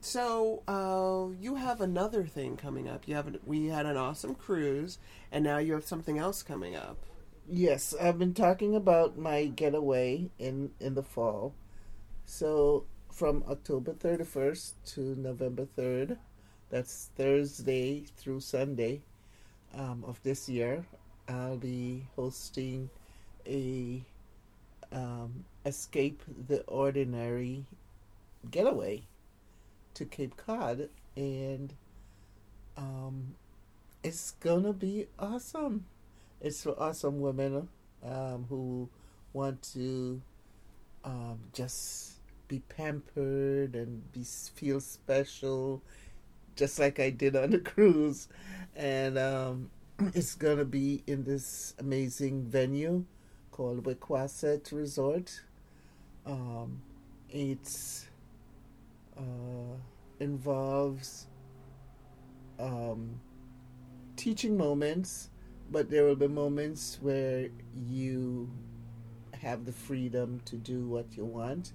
So 0.00 0.62
uh, 0.66 1.36
you 1.38 1.56
have 1.56 1.82
another 1.82 2.24
thing 2.24 2.56
coming 2.56 2.88
up. 2.88 3.06
You 3.06 3.16
have 3.16 3.36
we 3.44 3.66
had 3.66 3.84
an 3.84 3.98
awesome 3.98 4.34
cruise, 4.34 4.98
and 5.30 5.44
now 5.44 5.58
you 5.58 5.74
have 5.74 5.84
something 5.84 6.16
else 6.16 6.42
coming 6.42 6.74
up. 6.74 6.96
Yes, 7.48 7.94
I've 8.00 8.18
been 8.18 8.34
talking 8.34 8.74
about 8.74 9.16
my 9.16 9.46
getaway 9.46 10.30
in 10.38 10.72
in 10.80 10.94
the 10.94 11.02
fall. 11.02 11.54
So 12.24 12.86
from 13.12 13.44
October 13.48 13.92
31st 13.94 14.72
to 14.94 15.00
November 15.16 15.66
3rd, 15.78 16.18
that's 16.70 17.10
Thursday 17.16 18.04
through 18.16 18.40
Sunday 18.40 19.02
um, 19.74 20.04
of 20.06 20.20
this 20.24 20.48
year, 20.48 20.84
I'll 21.28 21.56
be 21.56 22.06
hosting 22.16 22.90
a 23.46 24.02
um, 24.92 25.44
escape 25.64 26.22
the 26.48 26.62
ordinary 26.64 27.64
getaway 28.50 29.02
to 29.94 30.04
Cape 30.04 30.36
Cod, 30.36 30.88
and 31.16 31.72
um, 32.76 33.36
it's 34.02 34.32
gonna 34.40 34.72
be 34.72 35.06
awesome. 35.18 35.86
It's 36.40 36.62
for 36.62 36.78
awesome 36.78 37.20
women 37.20 37.68
um, 38.04 38.46
who 38.48 38.88
want 39.32 39.62
to 39.74 40.20
um, 41.04 41.38
just 41.52 42.18
be 42.48 42.60
pampered 42.60 43.74
and 43.74 44.12
be 44.12 44.22
feel 44.22 44.80
special, 44.80 45.82
just 46.54 46.78
like 46.78 47.00
I 47.00 47.10
did 47.10 47.36
on 47.36 47.50
the 47.50 47.58
cruise. 47.58 48.28
And 48.74 49.18
um, 49.18 49.70
it's 50.14 50.34
gonna 50.34 50.64
be 50.64 51.02
in 51.06 51.24
this 51.24 51.74
amazing 51.78 52.44
venue 52.44 53.04
called 53.50 53.84
Wequassett 53.84 54.72
Resort. 54.72 55.42
Um, 56.26 56.82
it's 57.30 58.06
uh, 59.16 59.76
involves 60.20 61.26
um, 62.58 63.20
teaching 64.16 64.56
moments, 64.56 65.30
but 65.70 65.90
there 65.90 66.04
will 66.04 66.16
be 66.16 66.28
moments 66.28 66.98
where 67.00 67.48
you 67.74 68.50
have 69.40 69.64
the 69.64 69.72
freedom 69.72 70.40
to 70.46 70.56
do 70.56 70.86
what 70.86 71.16
you 71.16 71.24
want. 71.24 71.72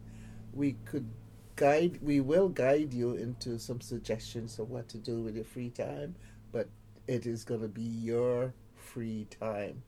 We 0.53 0.73
could 0.85 1.09
guide, 1.55 1.99
we 2.01 2.19
will 2.19 2.49
guide 2.49 2.93
you 2.93 3.13
into 3.15 3.59
some 3.59 3.81
suggestions 3.81 4.59
of 4.59 4.69
what 4.69 4.89
to 4.89 4.97
do 4.97 5.21
with 5.21 5.35
your 5.35 5.45
free 5.45 5.69
time, 5.69 6.15
but 6.51 6.67
it 7.07 7.25
is 7.25 7.43
going 7.43 7.61
to 7.61 7.67
be 7.67 7.83
your 7.83 8.53
free 8.75 9.27
time. 9.39 9.83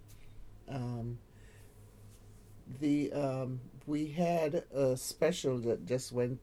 Um, 0.69 1.17
the 2.79 3.11
um, 3.11 3.59
we 3.85 4.07
had 4.07 4.63
a 4.73 4.95
special 4.95 5.57
that 5.59 5.85
just 5.85 6.11
went 6.11 6.39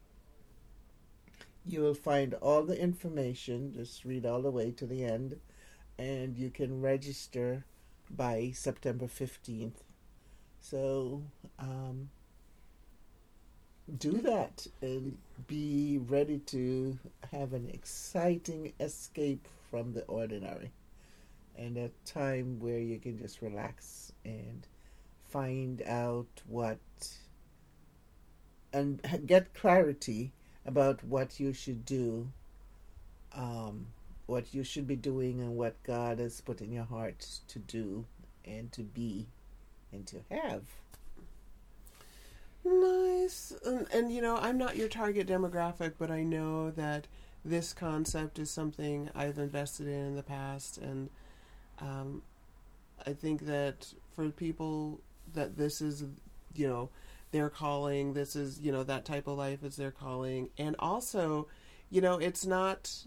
you 1.67 1.83
will 1.83 1.93
find 1.93 2.33
all 2.33 2.63
the 2.63 2.81
information. 2.81 3.75
Just 3.75 4.07
read 4.07 4.25
all 4.25 4.41
the 4.41 4.51
way 4.51 4.71
to 4.71 4.87
the 4.87 5.05
end, 5.05 5.39
and 5.99 6.39
you 6.39 6.49
can 6.49 6.81
register 6.81 7.67
by 8.09 8.51
September 8.55 9.09
15th. 9.09 9.83
So 10.59 11.25
um, 11.59 12.09
do 13.99 14.13
that 14.13 14.67
and 14.81 15.17
be 15.47 15.99
ready 16.09 16.39
to 16.39 16.99
have 17.33 17.53
an 17.53 17.69
exciting 17.73 18.73
escape 18.81 19.47
from 19.71 19.93
the 19.93 20.05
ordinary. 20.05 20.71
And 21.57 21.77
a 21.77 21.91
time 22.05 22.59
where 22.61 22.79
you 22.79 22.99
can 22.99 23.19
just 23.19 23.43
relax 23.43 24.13
and 24.25 24.67
find 25.33 25.83
out 25.83 26.27
what 26.47 26.79
and 28.73 29.01
get 29.27 29.55
clarity 29.55 30.33
about 30.67 31.03
what 31.05 31.41
you 31.41 31.53
should 31.53 31.85
do 31.85 32.29
um, 33.35 33.87
what 34.27 34.53
you 34.55 34.63
should 34.63 34.87
be 34.87 34.97
doing 34.97 35.41
and 35.41 35.57
what 35.57 35.83
god 35.83 36.19
has 36.19 36.41
put 36.41 36.61
in 36.61 36.71
your 36.71 36.85
heart 36.85 37.27
to 37.49 37.59
do 37.59 38.05
and 38.45 38.71
to 38.73 38.83
be 38.83 39.27
and 39.93 40.07
to 40.07 40.17
have 40.31 40.63
Nice. 42.65 43.53
And, 43.65 43.87
and, 43.93 44.13
you 44.13 44.23
know, 44.23 44.37
I'm 44.37 44.59
not 44.59 44.77
your 44.77 44.89
target 44.89 45.27
demographic, 45.27 45.95
but 45.99 46.11
I 46.11 46.23
know 46.23 46.71
that 46.71 47.07
this 47.45 47.73
concept 47.73 48.39
is 48.39 48.51
something 48.51 49.11
I've 49.15 49.39
invested 49.39 49.89
in 49.89 50.07
in 50.07 50.17
the 50.17 50.23
past. 50.23 50.79
And 50.79 51.11
um, 51.81 52.23
I 53.07 53.13
think 53.13 53.47
that 53.47 53.93
for 54.15 54.29
people 54.31 55.01
that 55.35 55.57
this 55.57 55.81
is, 55.81 56.05
you 56.55 56.69
know, 56.69 56.91
their 57.33 57.51
calling, 57.51 58.13
this 58.13 58.37
is, 58.37 58.61
you 58.61 58.71
know, 58.71 58.85
that 58.85 59.05
type 59.05 59.27
of 59.27 59.39
life 59.39 59.65
is 59.65 59.77
their 59.77 59.91
calling. 59.91 60.51
And 60.57 60.77
also, 60.79 61.49
you 61.91 62.01
know, 62.01 62.19
it's 62.19 62.47
not 62.47 63.05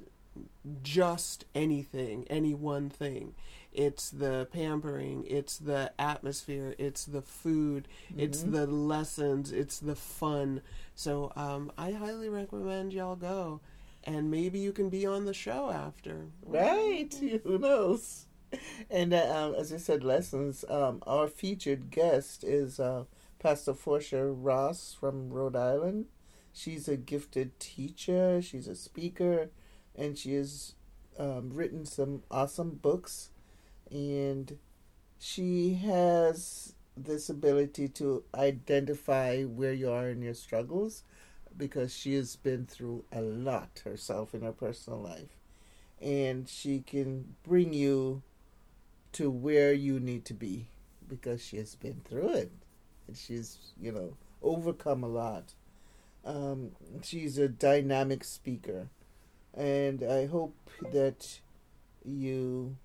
just 0.84 1.46
anything, 1.54 2.26
any 2.30 2.54
one 2.54 2.90
thing. 2.90 3.36
It's 3.76 4.10
the 4.10 4.48
pampering, 4.54 5.26
it's 5.28 5.58
the 5.58 5.92
atmosphere, 6.00 6.76
it's 6.78 7.06
the 7.06 7.22
food, 7.22 7.88
mm-hmm. 8.10 8.22
it's 8.22 8.42
the 8.42 8.66
lessons, 8.66 9.52
it's 9.52 9.80
the 9.80 9.96
fun. 9.96 10.62
So 10.96 11.34
um, 11.36 11.72
I 11.78 11.92
highly 11.92 12.30
recommend 12.30 12.94
y'all 12.94 13.18
go. 13.18 13.60
And 14.06 14.30
maybe 14.30 14.60
you 14.60 14.72
can 14.72 14.90
be 14.90 15.06
on 15.06 15.26
the 15.26 15.34
show 15.34 15.72
after. 15.72 16.28
Right. 16.46 17.14
Who 17.44 17.58
knows? 17.58 18.28
And 18.90 19.14
uh, 19.14 19.34
um, 19.36 19.56
as 19.56 19.74
I 19.74 19.78
said, 19.78 20.04
lessons. 20.04 20.64
Um, 20.70 21.02
our 21.06 21.28
featured 21.28 21.92
guest 21.92 22.44
is 22.44 22.80
uh, 22.80 23.06
Pastor 23.40 23.74
Forsha 23.74 24.34
Ross 24.34 24.96
from 24.98 25.32
Rhode 25.32 25.56
Island. 25.56 26.06
She's 26.54 26.88
a 26.88 26.96
gifted 26.96 27.60
teacher, 27.60 28.42
she's 28.42 28.70
a 28.70 28.76
speaker, 28.76 29.50
and 29.94 30.18
she 30.18 30.36
has 30.36 30.76
um, 31.20 31.50
written 31.54 31.86
some 31.86 32.24
awesome 32.32 32.80
books 32.82 33.32
and 33.92 34.58
she 35.20 35.76
has 35.76 36.74
this 36.98 37.30
ability 37.30 37.88
to 37.90 38.24
identify 38.34 39.44
where 39.44 39.74
you 39.74 39.92
are 39.92 40.10
in 40.10 40.22
your 40.22 40.34
struggles 40.34 41.04
because 41.58 41.94
she 41.96 42.14
has 42.16 42.36
been 42.36 42.66
through 42.66 43.04
a 43.12 43.22
lot 43.22 43.82
herself 43.84 44.34
in 44.34 44.42
her 44.42 44.52
personal 44.52 45.00
life. 45.00 45.38
And 46.02 46.48
she 46.48 46.82
can 46.82 47.36
bring 47.44 47.74
you 47.74 48.22
to 49.14 49.30
where 49.30 49.74
you 49.74 50.00
need 50.00 50.26
to 50.26 50.34
be 50.34 50.68
because 51.08 51.42
she 51.42 51.58
has 51.58 51.76
been 51.76 52.02
through 52.08 52.34
it. 52.34 52.52
And 53.08 53.16
she's 53.16 53.58
you 53.80 53.92
know 53.92 54.18
overcome 54.42 55.04
a 55.04 55.08
lot. 55.08 55.54
Um, 56.26 56.72
she's 57.04 57.38
a 57.38 57.48
dynamic 57.48 58.24
speaker. 58.24 58.90
And 59.54 60.04
i 60.04 60.26
hope 60.26 60.56
that 60.92 61.40
you 62.04 62.76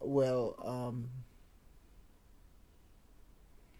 well, 0.00 0.56
um, 0.64 1.08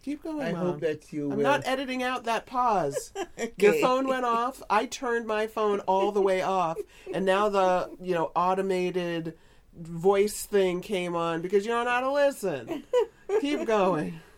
Keep 0.03 0.23
going. 0.23 0.41
I 0.41 0.57
hope 0.57 0.79
that 0.79 1.11
you. 1.11 1.29
I'm 1.31 1.37
will. 1.37 1.43
not 1.43 1.67
editing 1.67 2.03
out 2.03 2.23
that 2.23 2.45
pause. 2.45 3.11
okay. 3.39 3.51
Your 3.57 3.73
phone 3.75 4.07
went 4.07 4.25
off. 4.25 4.63
I 4.69 4.85
turned 4.85 5.27
my 5.27 5.47
phone 5.47 5.81
all 5.81 6.11
the 6.11 6.21
way 6.21 6.41
off, 6.41 6.77
and 7.13 7.25
now 7.25 7.49
the 7.49 7.89
you 8.01 8.13
know 8.13 8.31
automated 8.35 9.37
voice 9.77 10.45
thing 10.45 10.81
came 10.81 11.15
on 11.15 11.41
because 11.41 11.65
you 11.65 11.71
don't 11.71 11.85
know 11.85 11.91
how 11.91 11.99
to 12.01 12.11
listen. 12.11 12.83
Keep 13.41 13.65
going. 13.65 14.19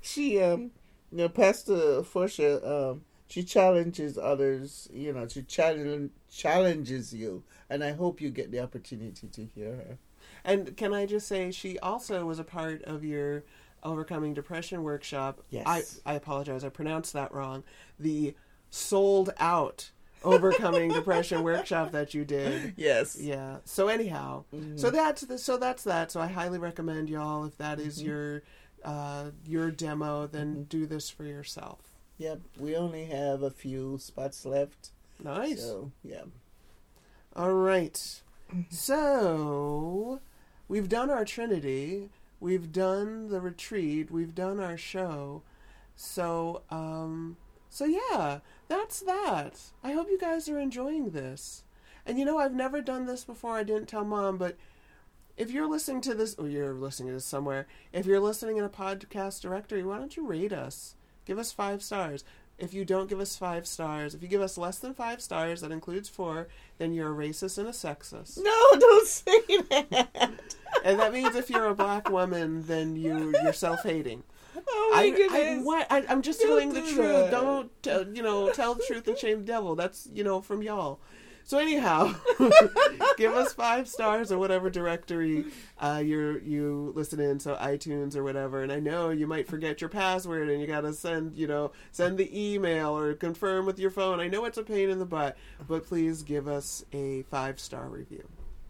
She 0.00 0.40
um, 0.40 0.70
you 1.12 1.18
know, 1.18 1.28
Pastor 1.28 2.00
Forsha 2.00 2.66
um, 2.66 3.02
she 3.26 3.44
challenges 3.44 4.16
others. 4.16 4.88
You 4.90 5.12
know, 5.12 5.28
she 5.28 5.42
challenge 5.42 6.10
challenges 6.32 7.12
you, 7.12 7.42
and 7.68 7.84
I 7.84 7.92
hope 7.92 8.22
you 8.22 8.30
get 8.30 8.50
the 8.50 8.60
opportunity 8.60 9.26
to 9.26 9.44
hear 9.54 9.72
her. 9.76 9.98
And 10.48 10.76
can 10.76 10.94
I 10.94 11.04
just 11.04 11.28
say, 11.28 11.50
she 11.50 11.78
also 11.78 12.24
was 12.24 12.38
a 12.38 12.44
part 12.44 12.82
of 12.84 13.04
your 13.04 13.44
overcoming 13.82 14.32
depression 14.32 14.82
workshop. 14.82 15.42
Yes. 15.50 16.00
I, 16.06 16.12
I 16.12 16.14
apologize, 16.14 16.64
I 16.64 16.70
pronounced 16.70 17.12
that 17.12 17.32
wrong. 17.32 17.64
The 18.00 18.34
sold 18.70 19.30
out 19.38 19.90
overcoming 20.24 20.90
depression 20.90 21.42
workshop 21.42 21.92
that 21.92 22.14
you 22.14 22.24
did. 22.24 22.74
Yes. 22.76 23.18
Yeah. 23.20 23.58
So 23.64 23.88
anyhow, 23.88 24.44
mm-hmm. 24.54 24.76
so 24.76 24.90
that's 24.90 25.22
the, 25.22 25.38
so 25.38 25.58
that's 25.58 25.84
that. 25.84 26.10
So 26.10 26.20
I 26.20 26.26
highly 26.26 26.58
recommend 26.58 27.08
y'all 27.08 27.44
if 27.44 27.56
that 27.58 27.78
is 27.78 27.98
mm-hmm. 27.98 28.08
your 28.08 28.42
uh, 28.84 29.30
your 29.46 29.70
demo, 29.70 30.26
then 30.26 30.52
mm-hmm. 30.52 30.62
do 30.62 30.86
this 30.86 31.10
for 31.10 31.24
yourself. 31.24 31.80
Yep. 32.18 32.40
We 32.58 32.74
only 32.74 33.04
have 33.06 33.42
a 33.42 33.50
few 33.50 33.98
spots 33.98 34.46
left. 34.46 34.90
Nice. 35.22 35.60
So 35.60 35.92
yeah. 36.02 36.22
All 37.36 37.52
right. 37.54 38.22
so 38.70 40.20
we've 40.68 40.88
done 40.88 41.10
our 41.10 41.24
Trinity, 41.24 42.10
we've 42.40 42.72
done 42.72 43.28
the 43.28 43.40
retreat, 43.40 44.10
we've 44.10 44.34
done 44.34 44.60
our 44.60 44.76
show. 44.76 45.42
So, 45.96 46.62
um, 46.70 47.36
so 47.68 47.84
yeah, 47.84 48.40
that's 48.68 49.00
that. 49.00 49.60
I 49.82 49.92
hope 49.92 50.08
you 50.10 50.18
guys 50.18 50.48
are 50.48 50.58
enjoying 50.58 51.10
this. 51.10 51.64
And 52.06 52.18
you 52.18 52.24
know, 52.24 52.38
I've 52.38 52.54
never 52.54 52.80
done 52.80 53.06
this 53.06 53.24
before. 53.24 53.56
I 53.56 53.64
didn't 53.64 53.86
tell 53.86 54.04
mom, 54.04 54.38
but 54.38 54.56
if 55.36 55.50
you're 55.50 55.68
listening 55.68 56.00
to 56.02 56.14
this, 56.14 56.34
or 56.36 56.48
you're 56.48 56.74
listening 56.74 57.08
to 57.08 57.14
this 57.14 57.24
somewhere, 57.24 57.66
if 57.92 58.06
you're 58.06 58.20
listening 58.20 58.56
in 58.56 58.64
a 58.64 58.68
podcast 58.68 59.40
directory, 59.40 59.82
why 59.82 59.98
don't 59.98 60.16
you 60.16 60.26
rate 60.26 60.52
us? 60.52 60.94
Give 61.24 61.38
us 61.38 61.52
five 61.52 61.82
stars 61.82 62.24
if 62.58 62.74
you 62.74 62.84
don't 62.84 63.08
give 63.08 63.20
us 63.20 63.36
five 63.36 63.66
stars. 63.66 64.14
If 64.14 64.22
you 64.22 64.28
give 64.28 64.40
us 64.40 64.58
less 64.58 64.78
than 64.78 64.94
five 64.94 65.20
stars, 65.20 65.60
that 65.60 65.70
includes 65.70 66.08
four, 66.08 66.48
then 66.78 66.92
you're 66.92 67.12
a 67.12 67.14
racist 67.14 67.58
and 67.58 67.68
a 67.68 67.72
sexist. 67.72 68.38
No, 68.38 68.78
don't 68.78 69.06
say 69.06 69.40
that. 69.70 70.34
and 70.84 70.98
that 70.98 71.12
means 71.12 71.36
if 71.36 71.50
you're 71.50 71.66
a 71.66 71.74
black 71.74 72.10
woman, 72.10 72.66
then 72.66 72.96
you 72.96 73.34
you're 73.42 73.52
self 73.52 73.82
hating. 73.82 74.22
Oh 74.68 74.90
my 74.92 75.02
I, 75.02 75.10
goodness! 75.10 75.60
I, 75.60 75.62
what? 75.62 75.86
I, 75.90 76.00
am 76.08 76.22
just 76.22 76.40
Don't 76.40 76.48
telling 76.48 76.72
the 76.72 76.80
truth. 76.80 76.96
that. 76.96 77.30
Don't 77.30 77.82
tell, 77.82 78.08
you 78.08 78.22
know? 78.22 78.50
Tell 78.50 78.74
the 78.74 78.84
truth 78.86 79.06
and 79.06 79.16
shame 79.16 79.40
the 79.40 79.44
devil. 79.44 79.76
That's 79.76 80.08
you 80.12 80.24
know 80.24 80.40
from 80.40 80.62
y'all. 80.62 80.98
So 81.48 81.56
anyhow, 81.56 82.14
give 83.16 83.32
us 83.32 83.54
five 83.54 83.88
stars 83.88 84.30
or 84.30 84.36
whatever 84.36 84.68
directory 84.68 85.46
uh, 85.80 86.02
you 86.04 86.42
you 86.44 86.92
listen 86.94 87.20
in, 87.20 87.40
so 87.40 87.54
iTunes 87.56 88.14
or 88.14 88.22
whatever. 88.22 88.62
And 88.62 88.70
I 88.70 88.80
know 88.80 89.08
you 89.08 89.26
might 89.26 89.48
forget 89.48 89.80
your 89.80 89.88
password, 89.88 90.50
and 90.50 90.60
you 90.60 90.66
gotta 90.66 90.92
send 90.92 91.34
you 91.34 91.46
know 91.46 91.72
send 91.90 92.18
the 92.18 92.28
email 92.38 92.98
or 92.98 93.14
confirm 93.14 93.64
with 93.64 93.78
your 93.78 93.90
phone. 93.90 94.20
I 94.20 94.28
know 94.28 94.44
it's 94.44 94.58
a 94.58 94.62
pain 94.62 94.90
in 94.90 94.98
the 94.98 95.06
butt, 95.06 95.38
but 95.66 95.86
please 95.86 96.22
give 96.22 96.48
us 96.48 96.84
a 96.92 97.22
five 97.30 97.58
star 97.58 97.88
review. 97.88 98.28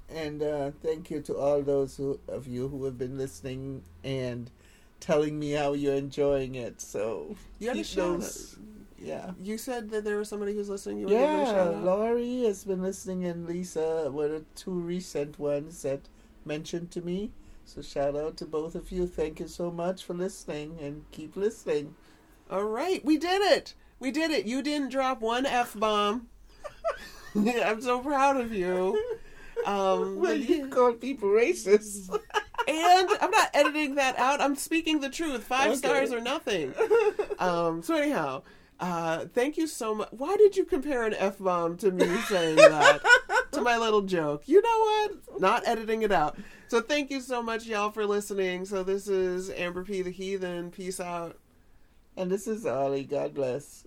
And 0.09 0.41
uh, 0.41 0.71
thank 0.81 1.11
you 1.11 1.21
to 1.23 1.37
all 1.37 1.61
those 1.63 1.97
who, 1.97 2.21
of 2.29 2.47
you 2.47 2.69
who 2.69 2.85
have 2.85 2.97
been 2.97 3.19
listening 3.19 3.83
and 4.05 4.53
telling 5.01 5.37
me 5.37 5.51
how 5.51 5.73
you're 5.73 5.97
enjoying 5.97 6.55
it. 6.55 6.81
So 6.81 7.35
You 7.59 7.75
gotta 7.75 7.97
those- 7.97 8.57
Yeah. 9.01 9.33
You 9.41 9.59
said 9.59 9.91
that 9.91 10.05
there 10.05 10.17
was 10.17 10.29
somebody 10.29 10.55
who's 10.55 10.69
listening. 10.69 10.99
You 10.99 11.07
want 11.07 11.17
to 11.19 11.21
give 11.47 11.55
them 11.57 11.69
a 11.69 11.73
Yeah. 11.73 11.81
Laurie 11.85 12.43
has 12.45 12.65
been 12.65 12.83
listening, 12.83 13.25
and 13.25 13.47
Lisa 13.47 14.11
were 14.11 14.29
the 14.29 14.45
two 14.55 14.73
recent 14.73 15.39
ones 15.39 15.83
that 15.83 16.09
mentioned 16.45 16.91
to 16.93 17.01
me. 17.01 17.31
So 17.65 17.83
shout 17.83 18.17
out 18.17 18.37
to 18.39 18.47
both 18.47 18.75
of 18.75 18.91
you. 18.91 19.07
Thank 19.07 19.41
you 19.41 19.47
so 19.49 19.71
much 19.71 20.05
for 20.05 20.15
listening, 20.15 20.79
and 20.81 21.05
keep 21.13 21.37
listening. 21.37 21.95
All 22.51 22.65
right, 22.65 23.05
we 23.05 23.19
did 23.19 23.43
it. 23.43 23.75
We 24.01 24.11
did 24.11 24.31
it. 24.31 24.47
You 24.47 24.63
didn't 24.63 24.91
drop 24.91 25.21
one 25.21 25.45
f 25.47 25.75
bomb. 25.79 26.29
I'm 27.35 27.81
so 27.83 28.01
proud 28.01 28.41
of 28.41 28.53
you. 28.53 28.99
Um, 29.67 30.17
Well, 30.21 30.35
you 30.35 30.65
yeah. 30.65 30.67
call 30.69 30.93
people 30.95 31.29
racist. 31.29 32.09
and 32.69 33.09
I'm 33.21 33.31
not 33.31 33.51
editing 33.55 33.97
that 33.97 34.19
out. 34.19 34.41
I'm 34.41 34.57
speaking 34.57 35.01
the 35.01 35.11
truth. 35.11 35.45
Five 35.45 35.69
Okay. 35.73 35.77
stars 35.79 36.13
or 36.13 36.21
nothing. 36.21 36.75
Um, 37.39 37.83
so 37.83 37.95
anyhow, 37.97 38.43
uh, 38.81 39.25
thank 39.35 39.57
you 39.57 39.67
so 39.67 39.95
much. 39.95 40.09
Why 40.13 40.37
did 40.37 40.57
you 40.57 40.65
compare 40.65 41.05
an 41.05 41.15
f 41.15 41.39
bomb 41.39 41.77
to 41.79 41.91
me 41.91 42.07
saying 42.29 42.57
that 42.57 43.01
to 43.53 43.61
my 43.61 43.77
little 43.77 44.03
joke? 44.03 44.43
You 44.47 44.63
know 44.63 44.79
what? 44.79 45.41
Not 45.41 45.67
editing 45.67 46.03
it 46.03 46.13
out. 46.13 46.39
So 46.69 46.81
thank 46.81 47.11
you 47.11 47.21
so 47.21 47.43
much, 47.43 47.67
y'all, 47.67 47.91
for 47.91 48.07
listening. 48.07 48.65
So 48.67 48.83
this 48.85 49.09
is 49.09 49.51
Amber 49.51 49.85
P. 49.85 50.03
the 50.03 50.11
Heathen. 50.11 50.71
Peace 50.71 51.01
out. 51.01 51.39
and 52.17 52.31
this 52.31 52.47
is 52.47 52.67
Ollie. 52.67 53.05
God 53.05 53.35
bless. 53.35 53.85